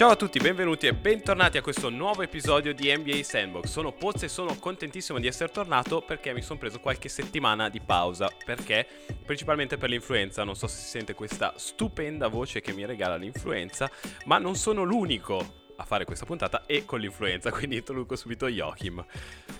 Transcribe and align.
Ciao 0.00 0.12
a 0.12 0.16
tutti, 0.16 0.38
benvenuti 0.38 0.86
e 0.86 0.94
bentornati 0.94 1.58
a 1.58 1.60
questo 1.60 1.90
nuovo 1.90 2.22
episodio 2.22 2.72
di 2.72 2.90
NBA 2.90 3.22
Sandbox. 3.22 3.66
Sono 3.66 3.92
Poz 3.92 4.22
e 4.22 4.28
sono 4.28 4.54
contentissimo 4.54 5.18
di 5.18 5.26
essere 5.26 5.52
tornato 5.52 6.00
perché 6.00 6.32
mi 6.32 6.40
sono 6.40 6.58
preso 6.58 6.80
qualche 6.80 7.10
settimana 7.10 7.68
di 7.68 7.82
pausa. 7.82 8.30
Perché? 8.42 8.86
Principalmente 9.26 9.76
per 9.76 9.90
l'influenza. 9.90 10.42
Non 10.42 10.56
so 10.56 10.68
se 10.68 10.80
si 10.80 10.88
sente 10.88 11.12
questa 11.12 11.52
stupenda 11.56 12.28
voce 12.28 12.62
che 12.62 12.72
mi 12.72 12.86
regala 12.86 13.16
l'influenza, 13.16 13.90
ma 14.24 14.38
non 14.38 14.56
sono 14.56 14.84
l'unico 14.84 15.66
a 15.76 15.84
fare 15.84 16.06
questa 16.06 16.24
puntata 16.24 16.64
e 16.64 16.86
con 16.86 16.98
l'influenza, 16.98 17.50
quindi 17.52 17.76
introduco 17.76 18.16
subito 18.16 18.48
Joachim. 18.48 19.04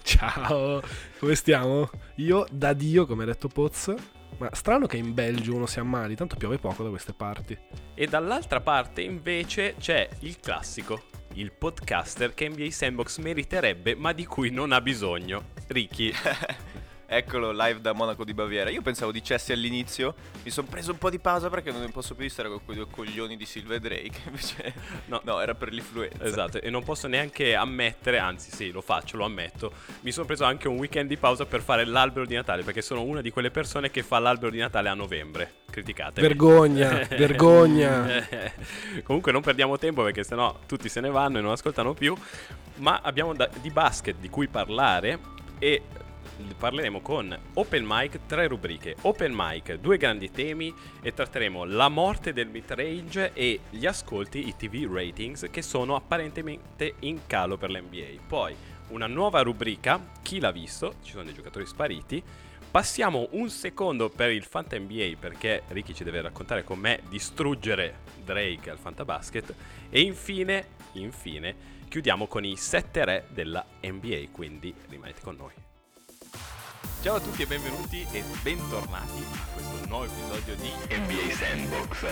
Ciao, 0.03 0.81
come 1.19 1.35
stiamo? 1.35 1.91
Io 2.15 2.47
da 2.51 2.73
Dio, 2.73 3.05
come 3.05 3.25
ha 3.25 3.27
detto 3.27 3.49
Poz, 3.49 3.95
ma 4.41 4.49
strano 4.55 4.87
che 4.87 4.97
in 4.97 5.13
Belgio 5.13 5.55
uno 5.55 5.67
si 5.67 5.79
ammali, 5.81 6.17
tanto 6.17 6.37
piove 6.37 6.57
poco 6.57 6.83
da 6.83 6.89
queste 6.89 7.13
parti. 7.13 7.57
E 7.95 8.07
dall'altra 8.07 8.61
parte 8.61 9.03
invece 9.03 9.75
c'è 9.79 10.09
il 10.21 10.41
classico, 10.41 11.03
il 11.35 11.53
podcaster 11.53 12.33
che 12.33 12.49
NBA 12.49 12.71
Sandbox 12.71 13.19
meriterebbe 13.19 13.95
ma 13.95 14.13
di 14.13 14.25
cui 14.25 14.51
non 14.51 14.73
ha 14.73 14.81
bisogno, 14.81 15.49
Ricky. 15.69 16.11
Eccolo, 17.13 17.51
live 17.51 17.81
da 17.81 17.93
Monaco 17.93 18.23
di 18.23 18.33
Baviera. 18.33 18.71
Io 18.71 18.83
pensavo 18.83 19.11
dicessi 19.11 19.51
all'inizio, 19.51 20.15
mi 20.45 20.51
sono 20.51 20.69
preso 20.71 20.93
un 20.93 20.99
po' 20.99 21.11
di 21.11 21.19
pausa 21.19 21.51
perché 21.51 21.73
non 21.73 21.91
posso 21.91 22.15
più 22.15 22.31
stare 22.31 22.49
con 22.49 22.61
quei 22.65 22.77
due 22.77 22.87
coglioni 22.89 23.37
di 23.37 23.45
Silva 23.47 23.75
e 23.75 23.81
Drake. 23.81 24.21
Invece, 24.31 24.73
no, 25.07 25.21
no, 25.25 25.41
era 25.41 25.57
per 25.57 25.73
l'influenza. 25.73 26.23
Esatto, 26.23 26.61
e 26.61 26.71
non 26.71 26.85
posso 26.85 27.09
neanche 27.09 27.57
ammettere, 27.57 28.19
anzi 28.19 28.53
sì, 28.53 28.71
lo 28.71 28.81
faccio, 28.81 29.17
lo 29.17 29.25
ammetto. 29.25 29.73
Mi 30.03 30.13
sono 30.13 30.25
preso 30.25 30.45
anche 30.45 30.69
un 30.69 30.77
weekend 30.77 31.09
di 31.09 31.17
pausa 31.17 31.47
per 31.47 31.63
fare 31.63 31.85
l'albero 31.85 32.25
di 32.27 32.37
Natale, 32.37 32.63
perché 32.63 32.81
sono 32.81 33.03
una 33.03 33.21
di 33.21 33.31
quelle 33.31 33.51
persone 33.51 33.91
che 33.91 34.05
fa 34.05 34.21
l'albero 34.21 34.53
di 34.53 34.59
Natale 34.59 34.89
a 34.89 34.95
novembre. 34.95 35.55
Criticate. 35.69 36.21
Vergogna, 36.21 36.91
vergogna. 37.11 38.25
Comunque 39.03 39.33
non 39.33 39.43
perdiamo 39.43 39.77
tempo 39.79 40.05
perché 40.05 40.23
sennò 40.23 40.61
tutti 40.65 40.89
se 40.89 41.01
ne 41.01 41.11
vanno 41.11 41.39
e 41.39 41.41
non 41.41 41.51
ascoltano 41.51 41.93
più. 41.93 42.15
Ma 42.77 43.01
abbiamo 43.03 43.35
da- 43.35 43.51
di 43.61 43.71
basket 43.71 44.15
di 44.21 44.29
cui 44.29 44.47
parlare 44.47 45.19
e 45.59 45.83
parleremo 46.57 47.01
con 47.01 47.37
Open 47.55 47.85
Mic, 47.87 48.21
tre 48.27 48.47
rubriche. 48.47 48.97
Open 49.03 49.33
Mic, 49.35 49.75
due 49.75 49.97
grandi 49.97 50.31
temi 50.31 50.75
e 51.01 51.13
tratteremo 51.13 51.65
la 51.65 51.89
morte 51.89 52.33
del 52.33 52.49
mid-range 52.49 53.33
e 53.33 53.61
gli 53.71 53.87
ascolti, 53.87 54.49
i 54.49 54.57
TV 54.57 54.89
ratings, 54.91 55.49
che 55.51 55.63
sono 55.63 55.97
apparentemente 55.97 56.95
in 57.01 57.21
calo 57.27 57.57
per 57.57 57.71
l'NBA. 57.71 58.23
Poi 58.27 58.55
una 58.89 59.07
nuova 59.07 59.43
rubrica, 59.43 60.01
chi 60.23 60.41
l'ha 60.41 60.51
visto, 60.51 60.95
ci 61.03 61.13
sono 61.13 61.25
dei 61.25 61.35
giocatori 61.35 61.67
spariti. 61.67 62.23
Passiamo 62.71 63.29
un 63.33 63.51
secondo 63.51 64.09
per 64.09 64.31
il 64.31 64.45
Fanta 64.45 64.79
NBA 64.79 65.15
perché 65.19 65.63
Ricky 65.69 65.93
ci 65.93 66.05
deve 66.05 66.21
raccontare 66.21 66.63
com'è 66.63 67.01
distruggere 67.09 67.99
Drake 68.25 68.71
al 68.71 68.79
Fanta 68.79 69.05
Basket. 69.05 69.55
E 69.91 70.01
infine, 70.01 70.69
infine, 70.93 71.55
chiudiamo 71.89 72.27
con 72.29 72.45
i 72.45 72.57
7 72.57 73.05
re 73.05 73.27
della 73.31 73.67
NBA, 73.83 74.29
quindi 74.31 74.73
rimanete 74.89 75.21
con 75.21 75.35
noi. 75.37 75.70
Ciao 77.03 77.17
a 77.17 77.21
tutti 77.21 77.43
e 77.43 77.47
benvenuti 77.47 78.07
e 78.11 78.25
bentornati 78.43 79.23
a 79.33 79.53
questo 79.53 79.87
nuovo 79.87 80.05
episodio 80.05 80.55
di 80.57 80.71
NBA 80.89 81.33
Sandbox. 81.35 82.07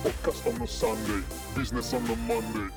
Podcast 0.00 0.46
on 0.46 0.60
a 0.62 0.66
Sunday, 0.66 1.22
business 1.52 1.92
on 1.92 2.06
a 2.08 2.14
Monday. 2.14 2.70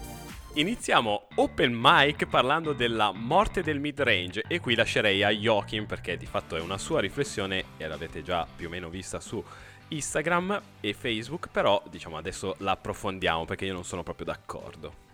Iniziamo 0.55 1.27
open 1.35 1.73
mic 1.73 2.25
parlando 2.27 2.73
della 2.73 3.13
morte 3.13 3.61
del 3.61 3.79
mid 3.79 4.01
range 4.01 4.43
e 4.47 4.59
qui 4.59 4.75
lascerei 4.75 5.23
a 5.23 5.29
Joachim 5.29 5.85
perché 5.85 6.17
di 6.17 6.25
fatto 6.25 6.57
è 6.57 6.59
una 6.59 6.77
sua 6.77 6.99
riflessione 6.99 7.63
e 7.77 7.87
l'avete 7.87 8.21
già 8.21 8.45
più 8.53 8.67
o 8.67 8.69
meno 8.69 8.89
vista 8.89 9.21
su 9.21 9.41
Instagram 9.87 10.61
e 10.81 10.93
Facebook, 10.93 11.47
però 11.51 11.81
diciamo 11.89 12.17
adesso 12.17 12.55
la 12.59 12.71
approfondiamo 12.71 13.45
perché 13.45 13.65
io 13.65 13.73
non 13.73 13.85
sono 13.85 14.03
proprio 14.03 14.25
d'accordo. 14.25 15.04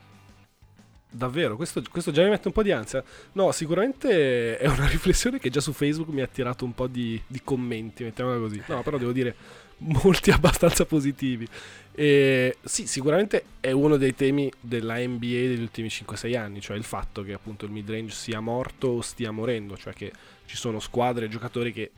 Davvero, 1.13 1.57
questo, 1.57 1.83
questo, 1.91 2.11
già 2.11 2.23
mi 2.23 2.29
mette 2.29 2.47
un 2.47 2.53
po' 2.53 2.63
di 2.63 2.71
ansia. 2.71 3.03
No, 3.33 3.51
sicuramente 3.51 4.57
è 4.57 4.67
una 4.67 4.87
riflessione 4.89 5.39
che 5.39 5.49
già 5.49 5.59
su 5.59 5.73
Facebook 5.73 6.09
mi 6.09 6.21
ha 6.21 6.23
attirato 6.23 6.63
un 6.63 6.73
po' 6.73 6.87
di, 6.87 7.21
di 7.27 7.41
commenti, 7.43 8.05
mettiamola 8.05 8.37
così. 8.37 8.61
No, 8.67 8.81
però 8.81 8.97
devo 8.97 9.11
dire 9.11 9.35
molti 9.79 10.31
abbastanza 10.31 10.85
positivi. 10.85 11.45
E 11.93 12.55
sì, 12.63 12.87
sicuramente 12.87 13.43
è 13.59 13.71
uno 13.71 13.97
dei 13.97 14.15
temi 14.15 14.49
della 14.61 14.97
NBA 14.97 15.25
degli 15.25 15.61
ultimi 15.61 15.89
5-6 15.89 16.37
anni, 16.37 16.61
cioè 16.61 16.77
il 16.77 16.83
fatto 16.83 17.23
che 17.23 17.33
appunto 17.33 17.65
il 17.65 17.71
midrange 17.71 18.13
sia 18.13 18.39
morto 18.39 18.87
o 18.87 19.01
stia 19.01 19.31
morendo, 19.31 19.75
cioè 19.75 19.91
che 19.91 20.13
ci 20.45 20.55
sono 20.55 20.79
squadre 20.79 21.25
e 21.25 21.29
giocatori 21.29 21.73
che 21.73 21.91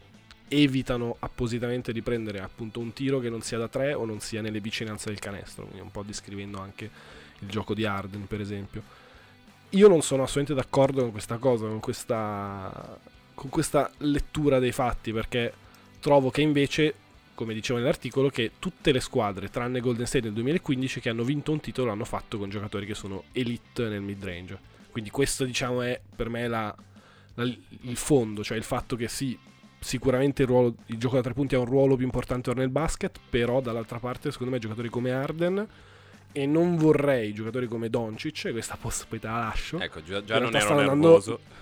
evitano 0.47 1.17
appositamente 1.19 1.93
di 1.93 2.01
prendere 2.01 2.39
appunto 2.39 2.79
un 2.79 2.93
tiro 2.93 3.19
che 3.19 3.29
non 3.29 3.41
sia 3.41 3.59
da 3.59 3.67
3 3.67 3.93
o 3.93 4.05
non 4.05 4.19
sia 4.19 4.41
nelle 4.41 4.59
vicinanze 4.59 5.09
del 5.09 5.19
canestro, 5.19 5.65
quindi 5.65 5.81
un 5.81 5.91
po' 5.91 6.03
descrivendo 6.03 6.59
anche 6.59 6.89
il 7.39 7.47
gioco 7.47 7.73
di 7.73 7.85
Arden 7.85 8.25
per 8.27 8.41
esempio 8.41 9.01
io 9.73 9.87
non 9.87 10.01
sono 10.01 10.23
assolutamente 10.23 10.53
d'accordo 10.53 11.01
con 11.01 11.11
questa 11.11 11.37
cosa, 11.37 11.67
con 11.67 11.79
questa, 11.79 12.99
con 13.33 13.49
questa 13.49 13.91
lettura 13.99 14.59
dei 14.59 14.71
fatti, 14.71 15.11
perché 15.11 15.53
trovo 15.99 16.29
che 16.29 16.41
invece, 16.41 16.93
come 17.33 17.53
dicevo 17.53 17.79
nell'articolo, 17.79 18.29
che 18.29 18.51
tutte 18.59 18.91
le 18.91 18.99
squadre, 18.99 19.49
tranne 19.49 19.79
Golden 19.79 20.05
State 20.05 20.25
nel 20.25 20.33
2015, 20.33 20.99
che 20.99 21.09
hanno 21.09 21.23
vinto 21.23 21.51
un 21.51 21.59
titolo, 21.59 21.87
l'hanno 21.87 22.05
fatto 22.05 22.37
con 22.37 22.49
giocatori 22.49 22.85
che 22.85 22.93
sono 22.93 23.23
elite 23.31 23.87
nel 23.87 24.01
mid-range. 24.01 24.71
Quindi 24.91 25.09
questo, 25.09 25.43
diciamo, 25.43 25.81
è 25.81 25.99
per 26.15 26.29
me 26.29 26.47
la, 26.47 26.75
la, 27.35 27.43
il 27.43 27.97
fondo, 27.97 28.43
cioè 28.43 28.57
il 28.57 28.63
fatto 28.63 28.95
che 28.95 29.07
sì, 29.07 29.35
sicuramente 29.79 30.43
il, 30.43 30.47
ruolo, 30.47 30.75
il 30.87 30.97
gioco 30.97 31.15
da 31.15 31.23
tre 31.23 31.33
punti 31.33 31.55
ha 31.55 31.59
un 31.59 31.65
ruolo 31.65 31.95
più 31.95 32.05
importante 32.05 32.53
nel 32.53 32.69
basket, 32.69 33.19
però 33.27 33.59
dall'altra 33.59 33.97
parte, 33.97 34.31
secondo 34.31 34.53
me, 34.53 34.59
giocatori 34.59 34.89
come 34.89 35.11
Arden 35.11 35.67
e 36.33 36.45
non 36.45 36.75
vorrei 36.75 37.33
giocatori 37.33 37.67
come 37.67 37.89
Doncic, 37.89 38.51
questa 38.51 38.77
te 38.77 39.19
la 39.21 39.39
lascio. 39.39 39.79
Ecco, 39.79 40.03
già, 40.03 40.23
già 40.23 40.39
non 40.39 40.53
ero 40.55 40.75
nervoso. 40.75 41.39
Andando... 41.39 41.53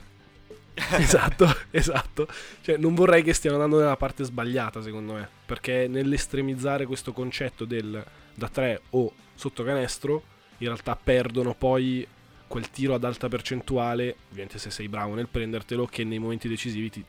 esatto, 0.97 1.55
esatto. 1.69 2.27
Cioè, 2.61 2.77
non 2.77 2.95
vorrei 2.95 3.21
che 3.21 3.33
stiano 3.33 3.57
andando 3.57 3.79
nella 3.79 3.97
parte 3.97 4.23
sbagliata, 4.23 4.81
secondo 4.81 5.13
me, 5.13 5.29
perché 5.45 5.87
nell'estremizzare 5.87 6.85
questo 6.85 7.11
concetto 7.13 7.65
del 7.65 8.03
da 8.33 8.47
3 8.47 8.81
o 8.91 9.13
sotto 9.35 9.63
canestro, 9.63 10.23
in 10.59 10.67
realtà 10.67 10.95
perdono 10.95 11.53
poi 11.53 12.07
quel 12.47 12.69
tiro 12.69 12.93
ad 12.93 13.03
alta 13.03 13.27
percentuale, 13.27 14.15
ovviamente 14.29 14.57
se 14.57 14.71
sei 14.71 14.87
bravo 14.87 15.13
nel 15.13 15.27
prendertelo, 15.27 15.85
che 15.85 16.03
nei 16.03 16.19
momenti 16.19 16.47
decisivi 16.47 16.89
ti 16.89 17.03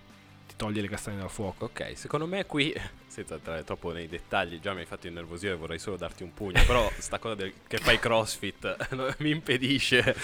toglie 0.63 0.81
le 0.81 0.89
castagne 0.89 1.19
dal 1.19 1.29
fuoco. 1.29 1.65
Ok, 1.65 1.97
secondo 1.97 2.25
me 2.25 2.47
qui, 2.47 2.73
senza 3.09 3.35
entrare 3.35 3.65
troppo 3.65 3.91
nei 3.91 4.07
dettagli, 4.07 4.61
già 4.61 4.73
mi 4.73 4.81
hai 4.81 4.87
fatto 4.87 5.09
innervosire, 5.09 5.57
vorrei 5.57 5.81
solo 5.81 5.97
darti 5.97 6.23
un 6.23 6.33
pugno, 6.33 6.63
però 6.65 6.89
sta 6.99 7.19
cosa 7.19 7.35
del, 7.35 7.53
che 7.67 7.79
fai 7.79 7.99
crossfit 7.99 8.77
mi 9.19 9.31
impedisce 9.31 10.15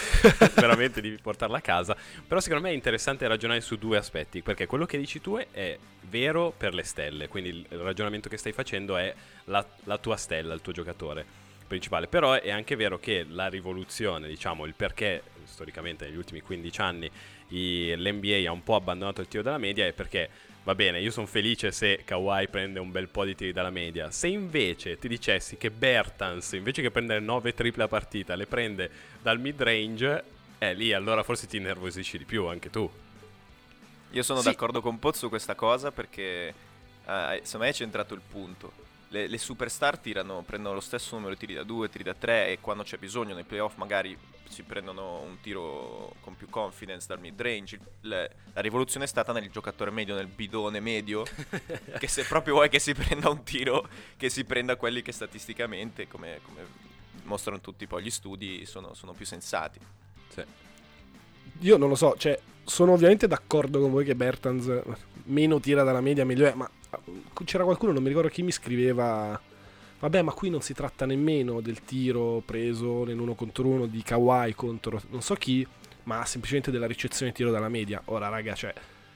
veramente 0.55 1.01
di 1.01 1.19
portarla 1.21 1.59
a 1.59 1.61
casa. 1.61 1.97
Però 2.25 2.39
secondo 2.39 2.63
me 2.63 2.71
è 2.71 2.75
interessante 2.75 3.27
ragionare 3.27 3.61
su 3.61 3.77
due 3.79 3.97
aspetti, 3.97 4.41
perché 4.41 4.67
quello 4.67 4.87
che 4.87 4.97
dici 4.97 5.21
tu 5.21 5.37
è 5.37 5.77
vero 6.03 6.55
per 6.57 6.73
le 6.73 6.85
stelle, 6.85 7.27
quindi 7.27 7.49
il 7.49 7.79
ragionamento 7.79 8.29
che 8.29 8.37
stai 8.37 8.53
facendo 8.53 8.97
è 8.97 9.13
la, 9.47 9.67
la 9.85 9.99
tua 9.99 10.17
stella, 10.17 10.55
il 10.55 10.61
tuo 10.61 10.73
giocatore 10.73 11.27
principale. 11.67 12.07
Però 12.07 12.35
è 12.35 12.51
anche 12.51 12.77
vero 12.77 13.01
che 13.01 13.27
la 13.29 13.49
rivoluzione, 13.49 14.29
diciamo, 14.29 14.67
il 14.67 14.75
perché 14.75 15.21
storicamente 15.49 16.07
negli 16.07 16.17
ultimi 16.17 16.41
15 16.41 16.81
anni 16.81 17.11
i, 17.49 17.95
l'NBA 17.97 18.49
ha 18.49 18.53
un 18.53 18.63
po' 18.63 18.75
abbandonato 18.75 19.21
il 19.21 19.29
tiro 19.29 19.43
della 19.43 19.59
media 19.59 19.87
è 19.87 19.93
perché 19.93 20.29
va 20.65 20.75
bene, 20.75 21.01
io 21.01 21.11
sono 21.11 21.27
felice 21.27 21.73
se 21.73 22.03
Kawhi 22.05 22.49
prende 22.49 22.79
un 22.79 22.91
bel 22.91 23.09
po' 23.09 23.25
di 23.25 23.35
tiri 23.35 23.53
dalla 23.53 23.71
media. 23.71 24.11
Se 24.11 24.29
invece 24.29 24.99
ti 24.99 25.09
dicessi 25.09 25.57
che 25.57 25.71
Bertans, 25.71 26.53
invece 26.53 26.83
che 26.83 26.91
prendere 26.91 27.21
9 27.21 27.55
triple 27.55 27.85
a 27.85 27.89
partita, 27.89 28.35
le 28.35 28.47
prende 28.47 28.91
dal 29.23 29.41
mid 29.41 29.63
range, 29.63 30.25
eh 30.59 30.75
lì 30.75 30.93
allora 30.93 31.23
forse 31.23 31.47
ti 31.47 31.57
innervosisci 31.57 32.19
di 32.19 32.25
più 32.25 32.45
anche 32.47 32.69
tu. 32.69 32.91
Io 34.11 34.23
sono 34.23 34.41
sì. 34.41 34.49
d'accordo 34.51 34.83
con 34.83 34.99
Pozzo 34.99 35.21
su 35.21 35.29
questa 35.31 35.55
cosa 35.55 35.91
perché 35.91 36.49
eh, 37.07 37.41
secondo 37.43 37.65
me 37.65 37.69
è 37.69 37.73
centrato 37.73 38.13
il 38.13 38.21
punto 38.27 38.88
le, 39.09 39.27
le, 39.27 39.39
superstar 39.39 39.99
tirano, 39.99 40.43
prendono 40.45 40.75
lo 40.75 40.81
stesso 40.81 41.15
numero 41.15 41.35
di 41.35 41.39
tiri 41.41 41.55
da 41.55 41.63
2, 41.63 41.89
tiri 41.89 42.05
da 42.05 42.15
3 42.15 42.49
e 42.49 42.59
quando 42.61 42.83
c'è 42.83 42.99
bisogno 42.99 43.35
nei 43.35 43.45
playoff 43.45 43.77
magari 43.77 44.17
si 44.49 44.63
prendono 44.63 45.21
un 45.21 45.41
tiro 45.41 46.15
con 46.21 46.37
più 46.37 46.49
confidence 46.49 47.07
dal 47.07 47.21
mid 47.21 47.41
range. 47.41 47.79
Le, 48.03 48.31
la 48.53 48.61
rivoluzione 48.61 49.05
è 49.05 49.09
stata 49.09 49.33
nel 49.33 49.51
giocatore 49.51 49.91
medio, 49.91 50.15
nel 50.15 50.27
bidone 50.27 50.81
medio, 50.81 51.25
che 51.99 52.09
se 52.09 52.25
proprio 52.25 52.55
vuoi 52.55 52.69
che 52.69 52.79
si 52.79 52.95
prenda 52.95 53.31
un 53.31 53.43
tiro, 53.45 53.89
che 54.17 54.29
si 54.29 54.45
prenda 54.45 54.77
quelli 54.77 55.03
che 55.03 55.13
statisticamente, 55.13 56.09
come, 56.09 56.41
come 56.45 56.67
mostrano 57.25 57.61
tutti 57.61 57.87
poi 57.87 58.03
gli 58.03 58.11
studi, 58.11 58.67
sono, 58.67 58.95
sono 58.95 59.13
più 59.13 59.27
sensati. 59.27 59.79
Sì. 60.29 60.45
Io 61.61 61.77
non 61.77 61.89
lo 61.89 61.95
so, 61.95 62.17
cioè, 62.17 62.39
sono 62.65 62.93
ovviamente 62.93 63.27
d'accordo 63.27 63.81
con 63.81 63.91
voi 63.91 64.05
che 64.05 64.15
Bertans 64.15 64.83
meno 65.25 65.61
tira 65.61 65.83
dalla 65.83 66.01
media 66.01 66.25
meglio 66.25 66.47
è, 66.47 66.55
ma 66.55 66.69
c'era 67.45 67.65
qualcuno, 67.65 67.93
non 67.93 68.03
mi 68.03 68.09
ricordo 68.09 68.29
chi 68.29 68.43
mi 68.43 68.53
scriveva. 68.53 69.41
Vabbè, 70.01 70.23
ma 70.23 70.33
qui 70.33 70.49
non 70.49 70.61
si 70.61 70.75
tratta 70.75 71.07
nemmeno 71.07 71.61
del 71.61 71.83
tiro 71.83 72.41
preso 72.45 73.05
nell'uno 73.05 73.35
contro 73.35 73.67
uno 73.67 73.87
di 73.87 74.01
Kawhi 74.01 74.55
contro 74.55 75.03
non 75.11 75.23
so 75.23 75.35
chi, 75.35 75.67
ma 76.05 76.25
semplicemente 76.25 76.71
della 76.71 76.87
ricezione 76.87 77.33
tiro 77.33 77.51
dalla 77.51 77.69
media. 77.69 78.01
Ora, 78.07 78.29
raga, 78.29 78.55
cioè, 78.55 78.73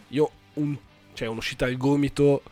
io 0.09 0.31
un, 0.55 0.77
cioè, 1.15 1.29
un'uscita 1.29 1.67
al 1.67 1.77
gomito 1.77 2.43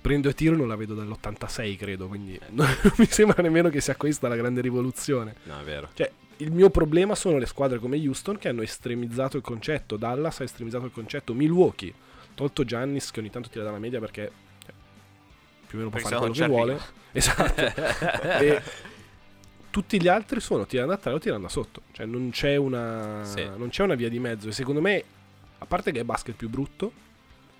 prendo 0.00 0.28
e 0.28 0.34
tiro 0.34 0.56
non 0.56 0.68
la 0.68 0.76
vedo 0.76 0.94
dall'86 0.94 1.76
credo, 1.76 2.06
quindi 2.06 2.38
non 2.50 2.68
mi 2.96 3.06
sembra 3.06 3.42
nemmeno 3.42 3.68
che 3.68 3.80
sia 3.80 3.96
questa 3.96 4.28
la 4.28 4.36
grande 4.36 4.60
rivoluzione. 4.60 5.36
No, 5.44 5.58
è 5.58 5.64
vero. 5.64 5.88
Cioè, 5.94 6.10
il 6.38 6.52
mio 6.52 6.70
problema 6.70 7.14
sono 7.14 7.38
le 7.38 7.46
squadre 7.46 7.78
come 7.78 7.96
Houston 7.96 8.38
che 8.38 8.48
hanno 8.48 8.62
estremizzato 8.62 9.36
il 9.36 9.42
concetto, 9.42 9.96
Dallas 9.96 10.40
ha 10.40 10.44
estremizzato 10.44 10.86
il 10.86 10.92
concetto, 10.92 11.34
Milwaukee, 11.34 11.92
tolto 12.34 12.64
Giannis 12.64 13.10
che 13.10 13.20
ogni 13.20 13.30
tanto 13.30 13.48
tira 13.48 13.64
dalla 13.64 13.78
media 13.78 14.00
perché 14.00 14.30
più 15.70 15.78
o 15.78 15.82
meno 15.82 15.90
può 15.90 16.00
Perché 16.00 16.16
fare 16.16 16.18
quello 16.18 16.32
che 16.34 16.46
vuole. 16.46 16.80
Esatto. 17.12 17.60
e 18.42 18.62
tutti 19.70 20.00
gli 20.02 20.08
altri 20.08 20.40
sono 20.40 20.66
tirando 20.66 20.92
da 20.92 20.98
tre 20.98 21.12
o 21.12 21.18
tirando 21.18 21.46
da 21.46 21.52
sotto, 21.52 21.82
cioè 21.92 22.04
non 22.06 22.30
c'è 22.30 22.56
una 22.56 23.20
Sì. 23.24 23.44
non 23.56 23.68
c'è 23.68 23.84
una 23.84 23.94
via 23.94 24.08
di 24.08 24.18
mezzo 24.18 24.48
e 24.48 24.52
secondo 24.52 24.80
me 24.80 25.04
a 25.58 25.64
parte 25.66 25.92
che 25.92 26.00
è 26.00 26.04
basket 26.04 26.34
più 26.34 26.48
brutto 26.48 26.92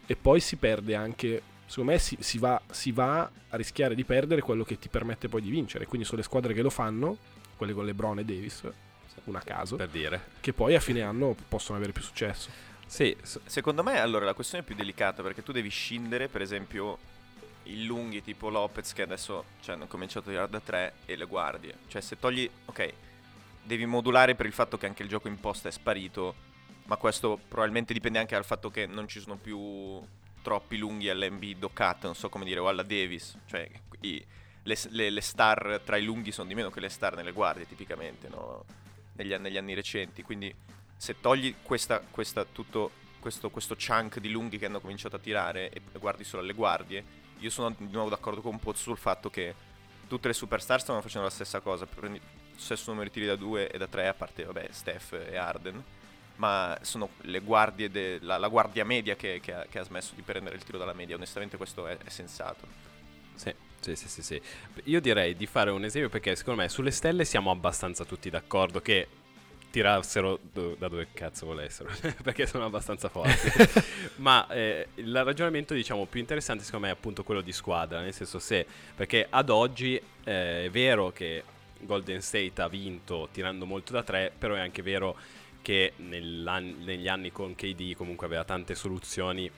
e 0.07 0.17
poi 0.17 0.41
si 0.41 0.57
perde 0.57 0.97
anche 0.97 1.41
secondo 1.67 1.93
me 1.93 1.99
si, 2.01 2.17
si 2.19 2.39
va, 2.39 2.61
si 2.71 2.91
va 2.91 3.21
a 3.51 3.57
rischiare 3.57 3.95
di 3.95 4.03
perdere 4.05 4.41
quello 4.41 4.65
che 4.65 4.77
ti 4.79 4.89
permette 4.89 5.29
poi 5.29 5.41
di 5.41 5.51
vincere 5.51 5.87
quindi 5.87 6.05
sono 6.05 6.19
le 6.19 6.25
squadre 6.25 6.53
che 6.53 6.63
lo 6.63 6.71
fanno 6.71 7.17
quelle 7.57 7.73
con 7.73 7.85
LeBron 7.85 8.19
e 8.19 8.25
Davis 8.25 8.63
una 9.25 9.39
a 9.39 9.43
caso 9.43 9.77
Per 9.77 9.89
dire. 9.89 10.21
che 10.41 10.53
poi 10.53 10.75
a 10.75 10.81
fine 10.81 11.03
anno 11.03 11.37
possono 11.49 11.77
avere 11.77 11.93
più 11.93 12.03
successo 12.03 12.49
Sì, 12.87 13.17
Secondo 13.45 13.85
me, 13.85 14.01
allora, 14.01 14.25
la 14.25 14.35
questione 14.35 14.65
è 14.65 14.67
più 14.67 14.75
delicata 14.75 15.23
perché 15.23 15.45
tu 15.45 15.53
devi 15.53 15.69
scindere, 15.69 16.27
per 16.27 16.41
esempio, 16.43 16.99
i 17.65 17.85
lunghi 17.85 18.23
tipo 18.23 18.49
Lopez 18.49 18.93
che 18.93 19.03
adesso 19.03 19.45
cioè, 19.61 19.75
hanno 19.75 19.87
cominciato 19.87 20.29
a 20.29 20.33
tirare 20.33 20.51
da 20.51 20.61
3 20.61 20.93
e 21.07 21.17
le 21.17 21.25
guardie. 21.27 21.75
Cioè, 21.89 22.01
se 22.01 22.19
togli... 22.19 22.49
Ok, 22.67 22.93
devi 23.63 23.87
modulare 23.87 24.35
per 24.35 24.47
il 24.47 24.53
fatto 24.53 24.77
che 24.79 24.87
anche 24.87 25.03
il 25.03 25.09
gioco 25.09 25.29
in 25.29 25.39
posta 25.39 25.69
è 25.69 25.73
sparito, 25.73 26.35
ma 26.87 26.97
questo 26.97 27.39
probabilmente 27.49 27.93
dipende 27.93 28.19
anche 28.19 28.35
dal 28.35 28.45
fatto 28.45 28.71
che 28.71 28.87
non 28.87 29.07
ci 29.07 29.21
sono 29.21 29.37
più 29.37 30.01
troppi 30.43 30.79
lunghi 30.79 31.09
all'NB 31.11 31.71
Cat, 31.73 32.05
non 32.05 32.15
so 32.15 32.29
come 32.29 32.45
dire, 32.45 32.61
o 32.61 32.69
alla 32.69 32.83
Davis. 32.83 33.37
Cioè, 33.47 33.69
i- 34.01 34.25
le, 34.65 34.77
le- 34.89 35.11
le 35.11 35.21
star 35.21 35.81
tra 35.85 35.97
i 35.97 36.03
lunghi 36.05 36.33
sono 36.33 36.49
di 36.49 36.55
meno 36.55 36.71
che 36.71 36.81
le 36.81 36.89
star 36.89 37.15
nelle 37.17 37.33
guardie, 37.33 37.67
tipicamente, 37.67 38.29
no? 38.29 38.65
negli, 39.15 39.35
negli 39.35 39.57
anni 39.57 39.75
recenti. 39.75 40.23
Quindi 40.23 40.53
se 40.97 41.21
togli 41.21 41.55
questa, 41.63 42.01
questa- 42.01 42.45
tutto 42.45 42.91
questo, 43.21 43.51
questo 43.51 43.77
chunk 43.77 44.19
di 44.19 44.31
lunghi 44.31 44.59
che 44.59 44.67
hanno 44.67 44.81
cominciato 44.81 45.17
a 45.17 45.19
tirare 45.19 45.71
e 45.71 45.81
guardi 45.99 46.25
solo 46.25 46.43
alle 46.43 46.55
guardie, 46.55 47.05
io 47.41 47.51
sono 47.51 47.75
di 47.77 47.89
nuovo 47.91 48.09
d'accordo 48.09 48.41
con 48.41 48.59
Pozzo 48.59 48.83
sul 48.83 48.97
fatto 48.97 49.31
che 49.31 49.55
tutte 50.07 50.29
le 50.29 50.35
superstar 50.35 50.81
stanno 50.81 51.01
facendo 51.01 51.27
la 51.27 51.33
stessa 51.33 51.61
cosa, 51.61 51.87
prendi 51.87 52.21
stesso 52.57 52.91
numero 52.91 53.09
di 53.09 53.13
tiri 53.13 53.27
da 53.27 53.37
2 53.37 53.71
e 53.71 53.79
da 53.79 53.87
3, 53.87 54.09
a 54.09 54.15
parte 54.15 54.45
vabbè, 54.45 54.69
Steph 54.71 55.13
e 55.13 55.37
Arden, 55.37 55.83
ma 56.37 56.79
sono 56.83 57.11
le 57.23 57.41
guardie, 57.41 57.91
de- 57.91 58.19
la, 58.21 58.39
la 58.39 58.49
guardia 58.49 58.85
media 58.85 59.17
che, 59.17 59.41
che 59.43 59.55
ha, 59.55 59.67
che 59.69 59.79
ha 59.79 59.85
smesso 59.85 60.15
di 60.15 60.23
prendere 60.23 60.57
il 60.57 60.65
tiro 60.65 60.79
dalla 60.79 60.93
media, 60.93 61.17
onestamente 61.17 61.57
questo 61.57 61.87
è, 61.87 61.97
è 61.97 62.09
sensato. 62.09 62.67
Sì, 63.35 63.55
sì, 63.81 63.95
sì, 63.97 64.09
sì, 64.09 64.23
sì. 64.23 64.43
Io 64.85 65.01
direi 65.01 65.35
di 65.35 65.47
fare 65.47 65.71
un 65.71 65.85
esempio 65.85 66.11
perché 66.11 66.37
secondo 66.37 66.63
me 66.63 66.69
sulle 66.69 66.91
stelle 66.91 67.25
siamo 67.25 67.51
abbastanza 67.51 68.05
tutti 68.05 68.29
d'accordo 68.29 68.81
che 68.81 69.09
tirassero 69.71 70.39
do- 70.53 70.75
da 70.79 70.89
dove 70.89 71.09
cazzo 71.13 71.47
volessero 71.47 71.91
perché 72.23 72.47
sono 72.47 72.65
abbastanza 72.65 73.09
forti 73.09 73.49
ma 74.17 74.49
eh, 74.49 74.89
il 74.97 75.25
ragionamento 75.25 75.75
diciamo 75.75 76.07
più 76.07 76.19
interessante 76.21 76.65
secondo 76.65 76.87
me 76.87 76.93
è 76.93 76.97
appunto 76.97 77.23
quello 77.23 77.41
di 77.41 77.53
squadra 77.53 78.01
nel 78.01 78.13
senso 78.13 78.39
se 78.39 78.67
perché 78.95 79.27
ad 79.31 79.49
oggi 79.49 79.95
eh, 80.25 80.65
è 80.65 80.71
vero 80.71 81.11
che 81.13 81.45
Golden 81.81 82.21
State 82.21 82.53
ha 82.57 82.69
vinto 82.69 83.29
tirando 83.33 83.65
molto 83.65 83.93
da 83.93 84.03
tre 84.03 84.33
però 84.37 84.55
è 84.55 84.61
anche 84.61 84.83
vero 84.83 85.17
che 85.63 85.93
negli 85.97 87.07
anni 87.09 87.31
con 87.33 87.55
KD 87.55 87.95
comunque 87.95 88.27
aveva 88.27 88.45
tante 88.45 88.75
soluzioni 88.75 89.51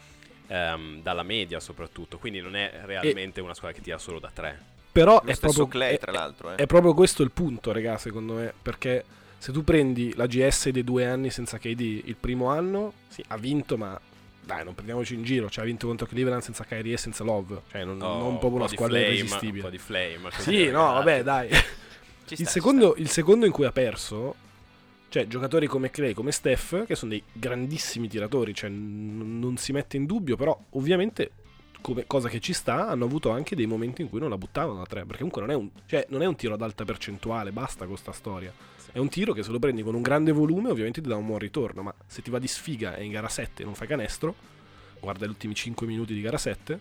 ehm, 0.48 1.00
dalla 1.02 1.22
media 1.22 1.58
soprattutto 1.58 2.18
quindi 2.18 2.40
non 2.40 2.54
è 2.54 2.80
realmente 2.84 3.40
una 3.40 3.54
squadra 3.54 3.76
che 3.76 3.82
tira 3.82 3.98
solo 3.98 4.18
da 4.18 4.30
tre 4.32 4.70
però 4.92 5.22
Lo 5.24 5.30
è 5.30 5.36
proprio, 5.38 5.68
Clay, 5.68 5.94
è- 5.94 5.98
tra 5.98 6.12
l'altro. 6.12 6.50
Eh. 6.52 6.56
è 6.56 6.66
proprio 6.66 6.92
questo 6.92 7.22
il 7.22 7.30
punto 7.30 7.72
raga 7.72 7.96
secondo 7.96 8.34
me 8.34 8.52
perché 8.60 9.04
se 9.42 9.50
tu 9.50 9.64
prendi 9.64 10.14
la 10.14 10.26
GS 10.26 10.68
dei 10.68 10.84
due 10.84 11.04
anni 11.04 11.28
senza 11.30 11.58
KD 11.58 11.80
il 12.04 12.14
primo 12.14 12.46
anno 12.46 12.92
sì, 13.08 13.24
ha 13.26 13.36
vinto 13.36 13.76
ma 13.76 14.00
dai 14.44 14.62
non 14.62 14.74
prendiamoci 14.74 15.14
in 15.14 15.24
giro 15.24 15.50
cioè 15.50 15.64
ha 15.64 15.66
vinto 15.66 15.88
contro 15.88 16.06
Cleveland 16.06 16.42
senza 16.42 16.62
Kyrie 16.62 16.94
e 16.94 16.96
senza 16.96 17.24
Love 17.24 17.62
cioè 17.72 17.84
non, 17.84 18.00
Oh, 18.00 18.18
non 18.18 18.38
proprio 18.38 18.50
un 18.52 18.58
una 18.60 18.68
squadra 18.68 18.98
flame, 18.98 19.14
irresistibile. 19.14 19.56
un 19.58 19.64
po' 19.64 19.70
di 19.70 19.78
flame 19.78 20.30
sì 20.38 20.70
no 20.70 20.92
vabbè 20.92 21.22
dai. 21.24 21.48
Sta, 21.50 22.34
il, 22.40 22.46
secondo, 22.48 22.94
il 22.98 23.08
secondo 23.10 23.44
in 23.44 23.52
cui 23.52 23.64
ha 23.64 23.72
perso, 23.72 24.34
cioè 25.08 25.26
giocatori 25.26 25.66
come 25.66 25.90
Clay, 25.90 26.14
come 26.14 26.30
Steph, 26.30 26.86
che 26.86 26.94
sono 26.94 27.10
dei 27.10 27.22
grandissimi 27.32 28.06
tiratori, 28.08 28.54
cioè 28.54 28.70
n- 28.70 29.38
non 29.40 29.56
si 29.56 29.72
mette 29.72 29.96
in 29.96 30.06
dubbio, 30.06 30.36
però 30.36 30.58
ovviamente, 30.70 31.32
come 31.82 32.06
cosa 32.06 32.28
che 32.28 32.38
ci 32.40 32.52
sta, 32.54 32.88
hanno 32.88 33.04
avuto 33.04 33.30
anche 33.30 33.54
dei 33.56 33.66
momenti 33.66 34.00
in 34.02 34.08
cui 34.08 34.20
non 34.20 34.30
la 34.30 34.38
buttavano 34.38 34.78
da 34.78 34.86
tre, 34.86 35.00
perché 35.00 35.16
comunque 35.16 35.40
non 35.42 35.50
è 35.50 35.54
un, 35.54 35.68
cioè, 35.86 36.06
non 36.10 36.22
è 36.22 36.26
un 36.26 36.36
tiro 36.36 36.54
ad 36.54 36.62
alta 36.62 36.84
percentuale, 36.84 37.50
basta 37.52 37.84
con 37.86 37.96
sta 37.98 38.12
storia. 38.12 38.52
È 38.92 38.98
un 38.98 39.08
tiro 39.08 39.32
che 39.32 39.42
se 39.42 39.50
lo 39.50 39.58
prendi 39.58 39.82
con 39.82 39.94
un 39.94 40.02
grande 40.02 40.32
volume 40.32 40.68
ovviamente 40.68 41.00
ti 41.00 41.08
dà 41.08 41.16
un 41.16 41.24
buon 41.24 41.38
ritorno, 41.38 41.80
ma 41.80 41.94
se 42.06 42.20
ti 42.20 42.28
va 42.28 42.38
di 42.38 42.46
sfiga 42.46 42.94
e 42.94 43.04
in 43.04 43.10
gara 43.10 43.26
7 43.26 43.64
non 43.64 43.74
fai 43.74 43.86
canestro, 43.88 44.34
guarda 45.00 45.24
gli 45.24 45.30
ultimi 45.30 45.54
5 45.54 45.86
minuti 45.86 46.12
di 46.12 46.20
gara 46.20 46.36
7, 46.36 46.78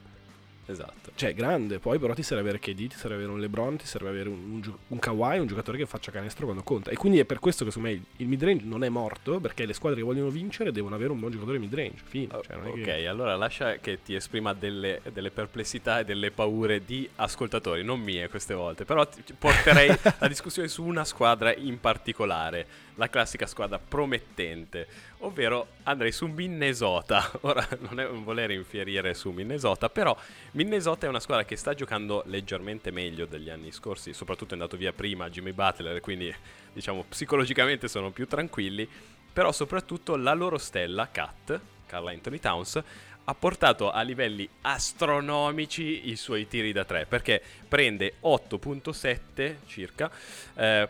esatto 0.66 1.02
cioè, 1.22 1.36
grande. 1.36 1.78
Poi, 1.78 2.00
però, 2.00 2.14
ti 2.16 2.24
serve 2.24 2.42
avere 2.42 2.60
KD, 2.60 2.88
ti 2.88 2.96
serve 2.96 3.16
avere 3.16 3.30
un 3.30 3.40
LeBron, 3.40 3.78
ti 3.78 3.86
serve 3.86 4.10
avere 4.10 4.30
un, 4.30 4.60
un, 4.66 4.74
un 4.88 5.00
Kawhi, 5.00 5.38
un 5.38 5.46
giocatore 5.46 5.78
che 5.78 5.86
faccia 5.86 6.12
canestro 6.12 6.46
quando 6.46 6.64
conta. 6.64 6.90
E 6.90 6.96
quindi 6.96 7.20
è 7.20 7.26
per 7.26 7.38
questo 7.38 7.64
che, 7.64 7.70
secondo 7.70 7.94
me, 7.94 8.04
il, 8.18 8.28
midrange 8.28 8.66
non 8.66 8.84
è 8.84 8.90
morto. 8.90 9.40
Perché 9.40 9.68
le 9.68 9.74
squadre 9.74 10.00
che 10.00 10.06
vogliono 10.06 10.30
vincere 10.30 10.72
devono 10.72 10.96
avere 10.96 11.12
un 11.12 11.20
buon 11.20 11.32
giocatore 11.32 11.60
midrange. 11.60 12.02
Fine. 12.04 12.30
Cioè, 12.42 12.56
non 12.56 12.66
è 12.66 12.70
ok, 12.70 12.82
che- 12.82 13.08
allora 13.08 13.36
lascia 13.36 13.76
che 13.76 14.02
ti 14.02 14.16
esprima 14.16 14.54
delle, 14.54 15.02
delle 15.14 15.30
perplessità 15.30 16.00
e 16.00 16.06
delle 16.06 16.32
paure 16.32 16.84
di 16.84 17.08
ascoltatori, 17.18 17.84
non 17.84 18.00
mie 18.00 18.28
queste 18.28 18.56
volte, 18.56 18.84
però 18.84 19.08
ti 19.08 19.34
porterei 19.38 19.94
la 20.18 20.28
discussione 20.28 20.68
su 20.68 20.84
una 20.84 21.06
squadra 21.06 21.54
in 21.54 21.80
particolare, 21.80 22.66
la 22.96 23.10
classica 23.10 23.46
squadra 23.46 23.80
promettente, 23.80 24.88
ovvero 25.20 25.68
andrei 25.84 26.12
su 26.12 26.28
Minnesota. 26.28 27.32
Ora 27.42 27.68
non 27.80 28.00
è 28.00 28.08
un 28.08 28.24
volere 28.24 28.54
infierire 28.54 29.14
su 29.14 29.32
Minnesota, 29.32 29.90
però 29.90 30.16
Minnesota 30.52 31.06
è 31.06 31.10
una 31.10 31.20
squadra 31.20 31.46
che 31.46 31.56
sta 31.56 31.74
giocando 31.74 32.24
leggermente 32.28 32.92
meglio 32.92 33.26
degli 33.26 33.50
anni 33.50 33.72
scorsi, 33.72 34.14
soprattutto 34.14 34.52
è 34.52 34.54
andato 34.54 34.78
via 34.78 34.94
prima 34.94 35.30
Jimmy 35.30 35.52
Butler, 35.52 36.00
quindi 36.02 36.34
diciamo 36.74 37.06
psicologicamente 37.08 37.88
sono 37.88 38.12
più 38.12 38.28
tranquilli, 38.28 38.88
però 39.34 39.52
soprattutto 39.52 40.16
la 40.16 40.34
loro 40.34 40.58
stella, 40.58 41.10
Kat, 41.10 41.60
Carl 41.86 42.08
Anthony 42.08 42.40
Towns, 42.40 42.84
ha 43.24 43.36
portato 43.36 43.92
a 43.92 44.02
livelli 44.02 44.48
astronomici 44.62 46.10
i 46.10 46.16
suoi 46.16 46.48
tiri 46.48 46.72
da 46.72 46.84
3 46.84 47.06
perché 47.06 47.42
prende 47.68 48.16
8.7 48.24 49.58
circa 49.68 50.12
eh, 50.56 50.90